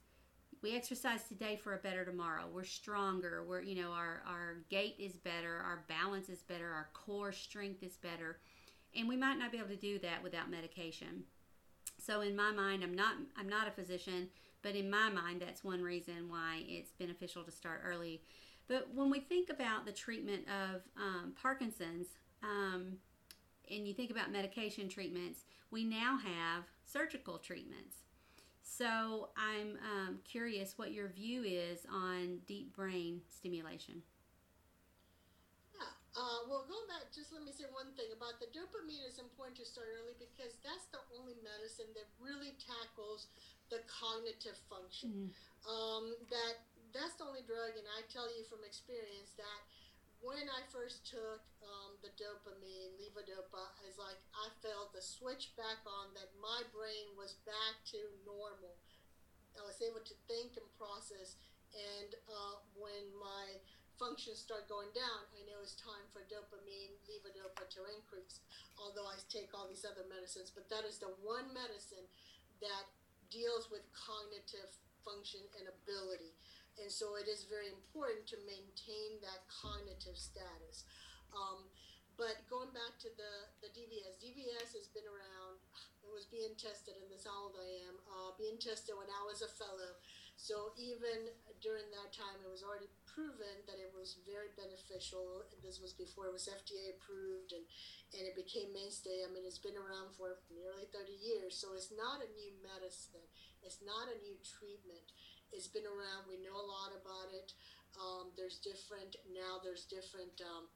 [0.64, 2.44] we exercise today for a better tomorrow.
[2.50, 3.44] We're stronger.
[3.46, 7.82] We're, you know, our, our gait is better, our balance is better, our core strength
[7.82, 8.38] is better.
[8.96, 11.24] And we might not be able to do that without medication.
[11.98, 14.28] So in my mind, I'm not I'm not a physician,
[14.62, 18.22] but in my mind that's one reason why it's beneficial to start early.
[18.66, 22.06] But when we think about the treatment of um, Parkinson's,
[22.42, 22.96] um,
[23.70, 25.40] and you think about medication treatments,
[25.70, 28.03] we now have surgical treatments.
[28.74, 34.02] So I'm um, curious what your view is on deep brain stimulation.
[35.78, 35.86] Yeah.
[36.18, 39.54] Uh, well, going back, just let me say one thing about the dopamine is important
[39.62, 43.30] to start early because that's the only medicine that really tackles
[43.70, 45.30] the cognitive function.
[45.30, 45.70] Mm.
[45.70, 46.04] Um,
[46.34, 49.60] that that's the only drug, and I tell you from experience that
[50.22, 56.16] when I first took um, the dopamine, levodopa, is like I felt switch back on
[56.16, 58.80] that my brain was back to normal.
[59.54, 61.38] I was able to think and process,
[61.76, 63.60] and uh, when my
[64.00, 68.42] functions start going down, I know it's time for dopamine, levodopa to increase.
[68.74, 72.08] Although I take all these other medicines, but that is the one medicine
[72.58, 72.90] that
[73.30, 74.70] deals with cognitive
[75.06, 76.34] function and ability.
[76.80, 80.82] And so it is very important to maintain that cognitive status.
[81.30, 81.70] Um,
[82.16, 83.32] but going back to the,
[83.64, 85.58] the DVS, DBS has been around,
[86.04, 89.22] it was being tested, and this how old I am, uh, being tested when I
[89.26, 89.98] was a fellow.
[90.34, 91.30] So even
[91.62, 95.46] during that time, it was already proven that it was very beneficial.
[95.62, 97.62] This was before it was FDA approved, and,
[98.18, 99.22] and it became mainstay.
[99.22, 103.24] I mean, it's been around for nearly 30 years, so it's not a new medicine.
[103.62, 105.06] It's not a new treatment
[105.54, 106.26] it's been around.
[106.26, 107.54] We know a lot about it.
[107.94, 109.62] Um, there's different now.
[109.62, 110.66] There's different um,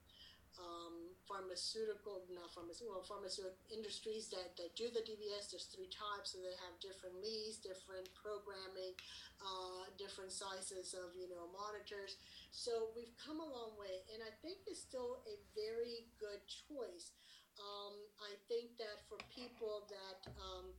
[0.55, 0.95] um,
[1.29, 5.53] pharmaceutical, not pharmaceutical, well, pharmaceutical industries that, that do the DBS.
[5.53, 8.97] There's three types, so they have different leads, different programming,
[9.45, 12.17] uh, different sizes of you know monitors.
[12.51, 17.13] So we've come a long way, and I think it's still a very good choice.
[17.61, 20.73] Um, I think that for people that um,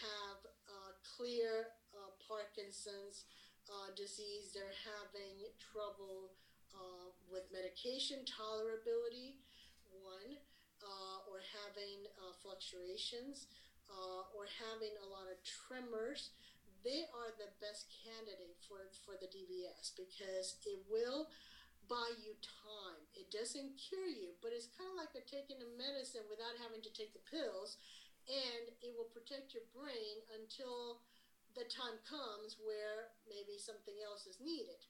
[0.00, 3.28] have uh, clear uh, Parkinson's
[3.70, 4.52] uh, disease.
[4.52, 6.36] They're having trouble
[6.74, 9.40] uh, with medication tolerability,
[10.04, 10.36] one,
[10.84, 13.48] uh, or having uh, fluctuations,
[13.88, 16.30] uh, or having a lot of tremors.
[16.84, 21.32] They are the best candidate for, for the DBS because it will
[21.88, 23.00] buy you time.
[23.16, 26.92] It doesn't cure you, but it's kind of like taking a medicine without having to
[26.92, 27.76] take the pills,
[28.28, 31.04] and it will protect your brain until
[31.56, 34.80] the time comes where maybe something else is needed.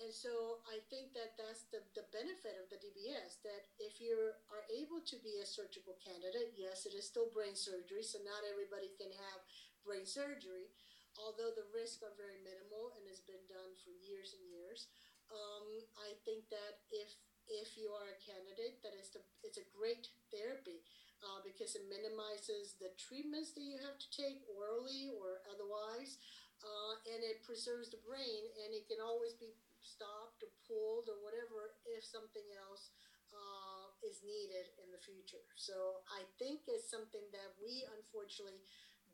[0.00, 4.34] And so I think that that's the, the benefit of the DBS that if you
[4.50, 8.42] are able to be a surgical candidate, yes, it is still brain surgery, so not
[8.48, 9.40] everybody can have
[9.86, 10.72] brain surgery,
[11.20, 14.90] although the risks are very minimal and has been done for years and years.
[15.30, 17.12] Um, I think that if
[17.50, 20.78] if you are a candidate, that is the, it's a great therapy
[21.26, 26.22] uh, because it minimizes the treatments that you have to take orally or otherwise,
[26.62, 29.50] uh, and it preserves the brain, and it can always be
[29.84, 32.94] stopped or pulled or whatever if something else
[33.34, 35.42] uh, is needed in the future.
[35.56, 38.62] So I think it's something that we unfortunately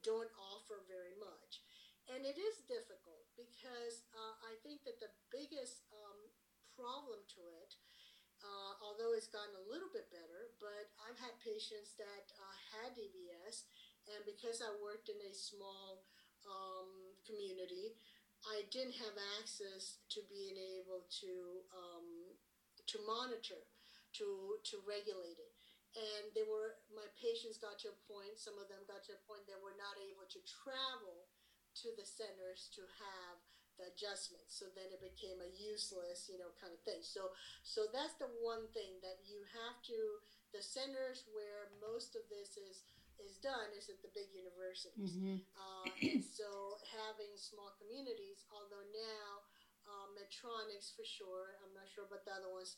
[0.02, 1.62] don't offer very much.
[2.08, 6.32] And it is difficult because uh, I think that the biggest um,
[6.72, 7.76] problem to it,
[8.40, 12.96] uh, although it's gotten a little bit better, but I've had patients that uh, had
[12.96, 13.68] DBS,
[14.08, 16.06] and because I worked in a small
[16.48, 17.98] um, community,
[18.46, 21.32] I didn't have access to being able to
[21.74, 22.36] um,
[22.86, 23.62] to monitor,
[24.18, 25.52] to to regulate it.
[25.96, 28.38] And they were my patients got to a point.
[28.38, 31.26] Some of them got to a point that were not able to travel
[31.82, 33.36] to the centers to have
[33.78, 34.58] the adjustments.
[34.58, 37.02] So then it became a useless, you know, kind of thing.
[37.02, 39.98] So so that's the one thing that you have to
[40.52, 42.82] the centers where most of this is
[43.22, 45.18] is done is at the big universities.
[45.18, 45.42] Mm-hmm.
[45.54, 49.28] Uh, and so having small communities, although now
[49.88, 52.76] um, Medtronics for sure, I'm not sure about the other ones,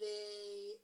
[0.00, 0.80] they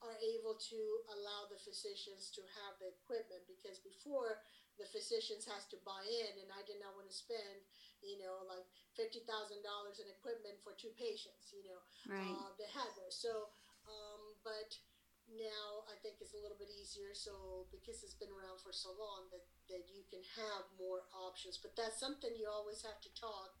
[0.00, 0.80] are able to
[1.12, 4.40] allow the physicians to have the equipment because before
[4.80, 7.60] the physicians has to buy in and I did not want to spend,
[8.00, 8.64] you know, like
[8.96, 12.32] $50,000 in equipment for two patients, you know, right.
[12.32, 13.12] uh, they had those.
[13.12, 13.52] So,
[13.84, 14.72] um, but
[15.34, 17.14] now I think it's a little bit easier.
[17.14, 21.58] So because it's been around for so long that, that you can have more options.
[21.58, 23.54] But that's something you always have to talk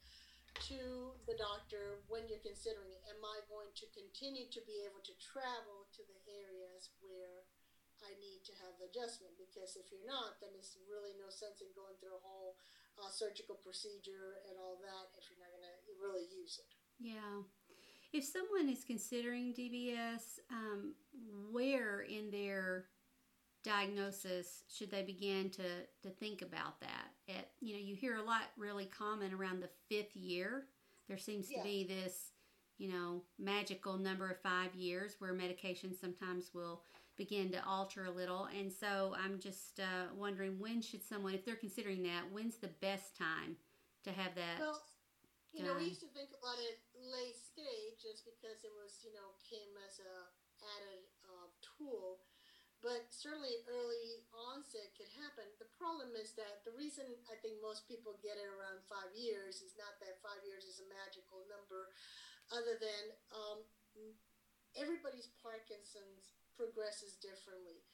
[0.72, 3.02] to the doctor when you're considering it.
[3.06, 7.46] Am I going to continue to be able to travel to the areas where
[8.02, 9.38] I need to have the adjustment?
[9.38, 12.58] Because if you're not, then it's really no sense in going through a whole
[12.98, 16.70] uh, surgical procedure and all that if you're not going to really use it.
[16.98, 17.46] Yeah.
[18.12, 20.94] If someone is considering DBS, um,
[21.52, 22.86] where in their
[23.62, 25.62] diagnosis should they begin to
[26.02, 27.10] to think about that?
[27.28, 30.64] At you know, you hear a lot really common around the fifth year.
[31.08, 32.32] There seems to be this,
[32.78, 36.82] you know, magical number of five years where medication sometimes will
[37.16, 38.48] begin to alter a little.
[38.56, 42.70] And so I'm just uh, wondering when should someone, if they're considering that, when's the
[42.80, 43.56] best time
[44.04, 44.60] to have that?
[44.60, 44.80] Well,
[45.52, 46.78] you know, we used to think about it
[47.08, 50.14] late stage just because it was, you know, came as a
[50.76, 52.20] added uh, tool.
[52.80, 55.44] But certainly early onset could happen.
[55.60, 59.60] The problem is that the reason I think most people get it around five years
[59.60, 61.92] is not that five years is a magical number,
[62.48, 63.04] other than
[63.36, 63.60] um,
[64.80, 67.84] everybody's Parkinson's progresses differently.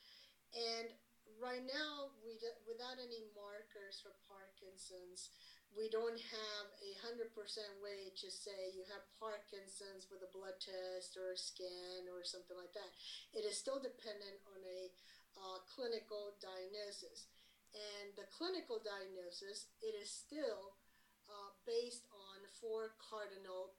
[0.55, 0.95] And
[1.43, 2.39] right now, we,
[2.71, 5.35] without any markers for Parkinson's,
[5.77, 10.57] we don't have a hundred percent way to say you have Parkinson's with a blood
[10.57, 12.91] test or a scan or something like that.
[13.37, 14.89] It is still dependent on a
[15.37, 17.29] uh, clinical diagnosis,
[17.77, 20.81] and the clinical diagnosis it is still
[21.29, 23.77] uh, based on four cardinal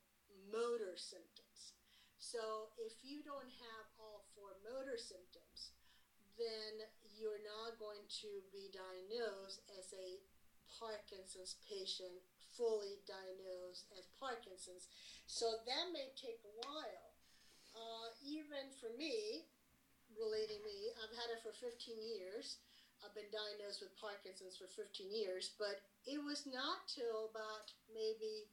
[0.54, 1.74] motor symptoms.
[2.22, 5.74] So if you don't have all four motor symptoms,
[6.38, 6.86] then
[7.18, 10.22] you're not going to be diagnosed as a
[10.78, 12.22] Parkinson's patient
[12.58, 14.90] fully diagnosed as Parkinson's.
[15.30, 17.14] So that may take a while.
[17.78, 19.46] Uh, even for me,
[20.18, 21.70] relating me, I've had it for 15
[22.02, 22.58] years.
[23.06, 28.50] I've been diagnosed with Parkinson's for 15 years, but it was not till about maybe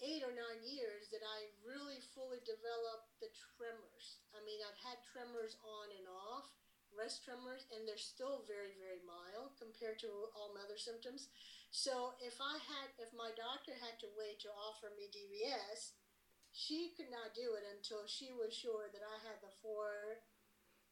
[0.00, 3.28] eight or nine years that I really fully developed the
[3.58, 4.22] tremors.
[4.32, 6.48] I mean, I've had tremors on and off,
[6.98, 11.30] rest tremors, and they're still very, very mild compared to all other symptoms.
[11.70, 15.94] So if I had, if my doctor had to wait to offer me DBS,
[16.50, 20.24] she could not do it until she was sure that I had the four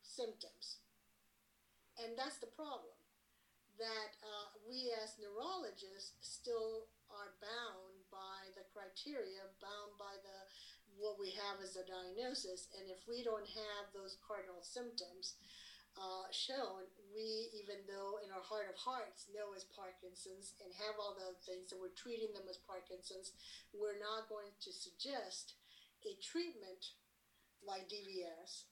[0.06, 0.78] symptoms.
[1.98, 2.94] And that's the problem.
[3.76, 10.38] That uh, we as neurologists still are bound by the criteria, bound by the
[10.96, 12.72] what we have as a diagnosis.
[12.72, 15.36] And if we don't have those cardinal symptoms,
[15.96, 21.00] uh, shown, we, even though in our heart of hearts know as Parkinson's and have
[21.00, 23.32] all the things and we're treating them as Parkinson's,
[23.72, 25.56] we're not going to suggest
[26.04, 26.96] a treatment
[27.64, 28.68] like DBS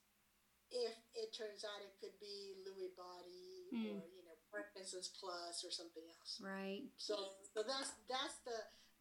[0.71, 3.95] if it turns out it could be Lewy body mm.
[3.95, 6.39] or you know Parkinson's plus or something else.
[6.39, 6.85] Right.
[7.01, 8.59] So so that's that's the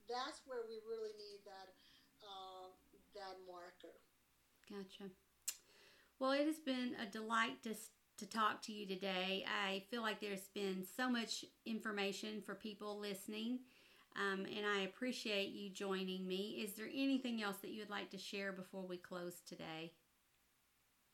[0.08, 1.72] that's where we really need that
[3.16, 3.96] that marker.
[4.70, 5.10] Gotcha.
[6.20, 7.76] Well, it has been a delight to
[8.18, 9.46] to talk to you today.
[9.48, 13.60] I feel like there's been so much information for people listening,
[14.16, 16.62] um, and I appreciate you joining me.
[16.64, 19.92] Is there anything else that you would like to share before we close today?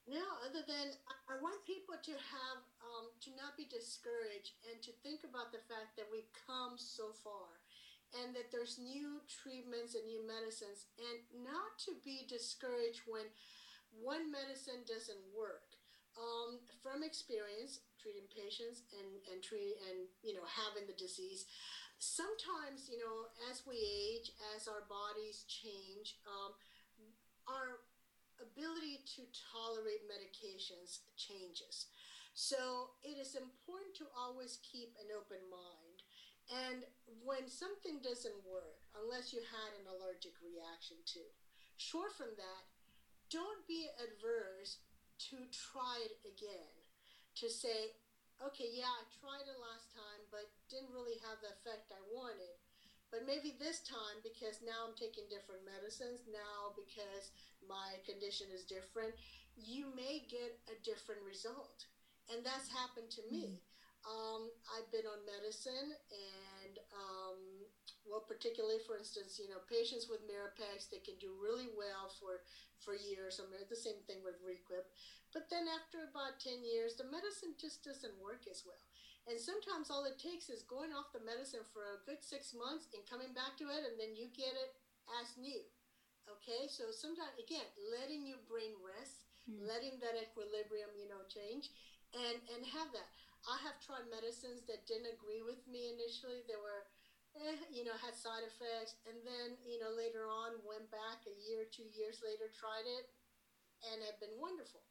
[0.09, 0.89] No, other than
[1.29, 5.61] I want people to have um, to not be discouraged and to think about the
[5.69, 7.61] fact that we've come so far
[8.17, 13.29] and that there's new treatments and new medicines and not to be discouraged when
[14.01, 15.68] one medicine doesn't work.
[16.17, 21.45] Um, from experience treating patients and, and treat and you know having the disease,
[21.99, 26.51] sometimes you know as we age, as our bodies change, um,
[27.47, 27.83] our
[28.39, 31.91] ability to tolerate medications changes.
[32.33, 35.99] So it is important to always keep an open mind.
[36.49, 36.81] And
[37.21, 41.21] when something doesn't work, unless you had an allergic reaction to,
[41.77, 42.63] short from that,
[43.29, 44.81] don't be adverse
[45.27, 46.71] to try it again.
[47.43, 47.95] To say,
[48.39, 52.55] okay, yeah, I tried it last time, but didn't really have the effect I wanted.
[53.09, 57.33] But maybe this time, because now I'm taking different medicines, now because
[57.65, 59.17] my condition is different,
[59.57, 61.89] you may get a different result.
[62.29, 63.57] And that's happened to me.
[63.57, 63.67] Mm-hmm.
[64.05, 64.41] Um,
[64.71, 67.39] I've been on medicine, and um,
[68.09, 72.41] well, particularly for instance, you know, patients with Mirapex, they can do really well for
[72.81, 73.37] for years.
[73.37, 74.89] I mean, the same thing with Requip,
[75.31, 78.81] but then after about ten years, the medicine just doesn't work as well.
[79.29, 82.89] And sometimes all it takes is going off the medicine for a good six months
[82.97, 84.73] and coming back to it, and then you get it
[85.21, 85.61] as new.
[86.25, 89.61] Okay, so sometimes again, letting your brain rest, mm.
[89.65, 91.69] letting that equilibrium, you know, change,
[92.13, 93.09] and and have that.
[93.47, 96.43] I have tried medicines that didn't agree with me initially.
[96.43, 96.83] They were,
[97.41, 101.35] eh, you know, had side effects, and then you know later on went back a
[101.47, 103.09] year, two years later, tried it,
[103.91, 104.83] and have been wonderful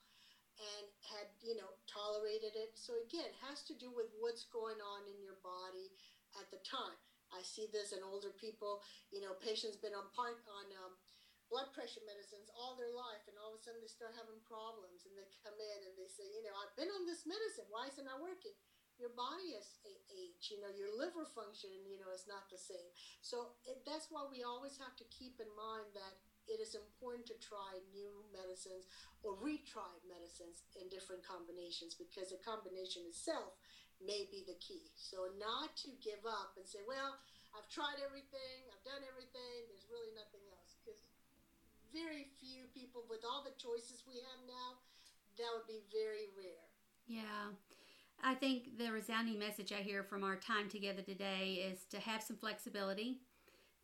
[0.59, 2.74] and had you know tolerated it.
[2.74, 5.94] So again it has to do with what's going on in your body
[6.38, 6.99] at the time.
[7.28, 8.82] I see this in older people
[9.14, 10.96] you know patients been on part on um,
[11.53, 15.05] blood pressure medicines all their life and all of a sudden they start having problems
[15.09, 17.68] and they come in and they say you know i've been on this medicine.
[17.70, 18.57] Why is it not working
[18.99, 19.78] your body has
[20.11, 22.90] age you know your liver function you know is not the same
[23.22, 26.18] so it, that's why we always have to keep in mind that
[26.49, 28.88] it is important to try new medicines
[29.20, 33.53] or retry medicines in different combinations because the combination itself
[34.01, 34.88] may be the key.
[34.96, 37.20] So, not to give up and say, well,
[37.53, 40.78] I've tried everything, I've done everything, there's really nothing else.
[40.80, 40.99] Because
[41.92, 44.80] very few people, with all the choices we have now,
[45.36, 46.68] that would be very rare.
[47.09, 47.57] Yeah.
[48.23, 52.23] I think the resounding message I hear from our time together today is to have
[52.23, 53.21] some flexibility,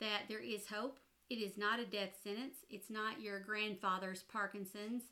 [0.00, 0.98] that there is hope,
[1.30, 2.56] it is not a death sentence.
[2.68, 5.02] It's not your grandfather's Parkinson's.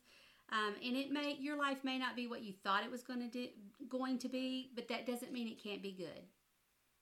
[0.53, 3.21] Um, and it may your life may not be what you thought it was going
[3.25, 3.49] to do,
[3.89, 6.29] going to be, but that doesn't mean it can't be good.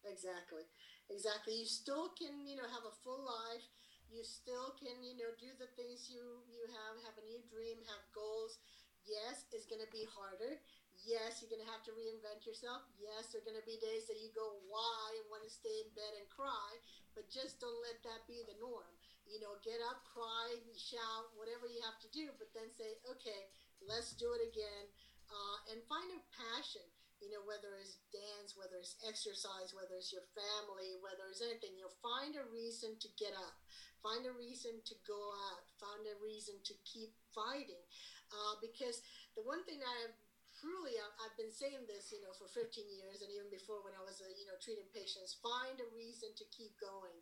[0.07, 0.63] Exactly,
[1.11, 1.59] exactly.
[1.59, 3.67] You still can, you know, have a full life.
[4.07, 7.83] You still can, you know, do the things you you have, have a new dream,
[7.91, 8.63] have goals.
[9.03, 10.63] Yes, it's going to be harder.
[11.01, 12.85] Yes, you're going to have to reinvent yourself.
[13.01, 15.73] Yes, there are going to be days that you go, why, and want to stay
[15.85, 16.71] in bed and cry,
[17.17, 18.93] but just don't let that be the norm
[19.31, 23.47] you know, get up, cry, shout, whatever you have to do, but then say, okay,
[23.87, 24.85] let's do it again.
[25.31, 26.83] Uh, and find a passion,
[27.23, 31.79] you know, whether it's dance, whether it's exercise, whether it's your family, whether it's anything,
[31.79, 33.55] you know, find a reason to get up,
[34.03, 37.87] find a reason to go out, find a reason to keep fighting.
[38.35, 39.07] Uh, because
[39.39, 40.15] the one thing I have
[40.61, 44.05] truly, I've been saying this, you know, for 15 years and even before when I
[44.05, 47.17] was, uh, you know, treating patients, find a reason to keep going.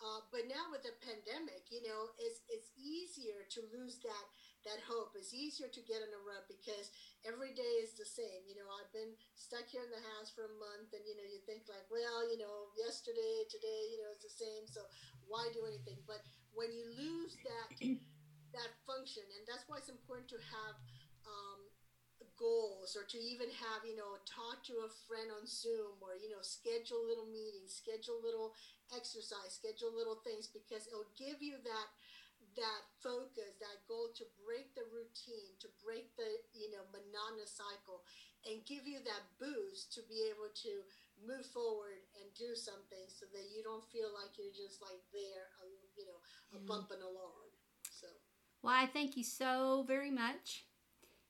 [0.00, 4.26] Uh, but now with the pandemic, you know, it's it's easier to lose that
[4.64, 5.12] that hope.
[5.12, 6.88] It's easier to get in a rut because
[7.28, 8.48] every day is the same.
[8.48, 11.28] You know, I've been stuck here in the house for a month, and you know,
[11.28, 14.64] you think like, well, you know, yesterday, today, you know, it's the same.
[14.64, 14.88] So
[15.28, 16.00] why do anything?
[16.08, 16.24] But
[16.56, 17.68] when you lose that
[18.56, 20.80] that function, and that's why it's important to have
[21.28, 21.60] um,
[22.40, 26.32] goals or to even have you know talk to a friend on zoom or you
[26.32, 28.56] know schedule little meetings schedule little
[28.96, 31.92] exercise schedule little things because it'll give you that
[32.56, 38.00] that focus that goal to break the routine to break the you know monotonous cycle
[38.48, 40.80] and give you that boost to be able to
[41.20, 45.52] move forward and do something so that you don't feel like you're just like there
[46.00, 46.18] you know
[46.56, 47.52] a bumping along
[47.92, 48.08] so.
[48.64, 50.64] Well i thank you so very much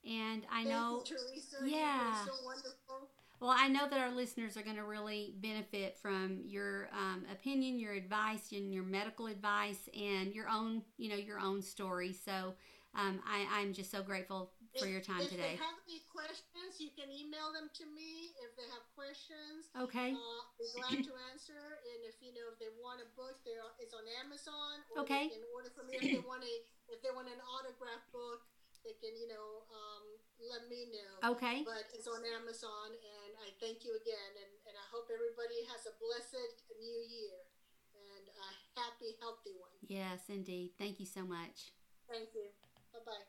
[0.04, 1.56] and I know, Teresa.
[1.64, 2.24] yeah.
[2.24, 3.08] so wonderful.
[3.40, 7.78] Well, I know that our listeners are going to really benefit from your um, opinion,
[7.78, 12.12] your advice, and your medical advice, and your own, you know, your own story.
[12.12, 12.52] So
[12.92, 15.56] um, I, I'm just so grateful for If- your time if today.
[15.56, 18.36] If they have any questions, you can email them to me.
[18.44, 20.12] If they have questions, Okay.
[20.12, 21.80] uh, we're glad to answer.
[21.96, 24.84] And if you know if they want a book, there it's on Amazon.
[24.92, 25.32] Or Okay.
[25.32, 26.54] Can order from me if they want a
[26.92, 28.44] if they want an autograph book.
[28.84, 30.04] They can you know um,
[30.40, 31.36] let me know.
[31.36, 31.62] Okay.
[31.68, 35.84] But it's on Amazon, and I thank you again, and, and I hope everybody has
[35.84, 37.44] a blessed new year
[37.92, 38.48] and a
[38.80, 39.76] happy, healthy one.
[39.84, 40.72] Yes, indeed.
[40.78, 41.76] Thank you so much.
[42.08, 42.48] Thank you.
[42.92, 43.26] Bye bye.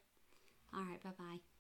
[0.74, 1.04] All right.
[1.04, 1.51] Bye bye.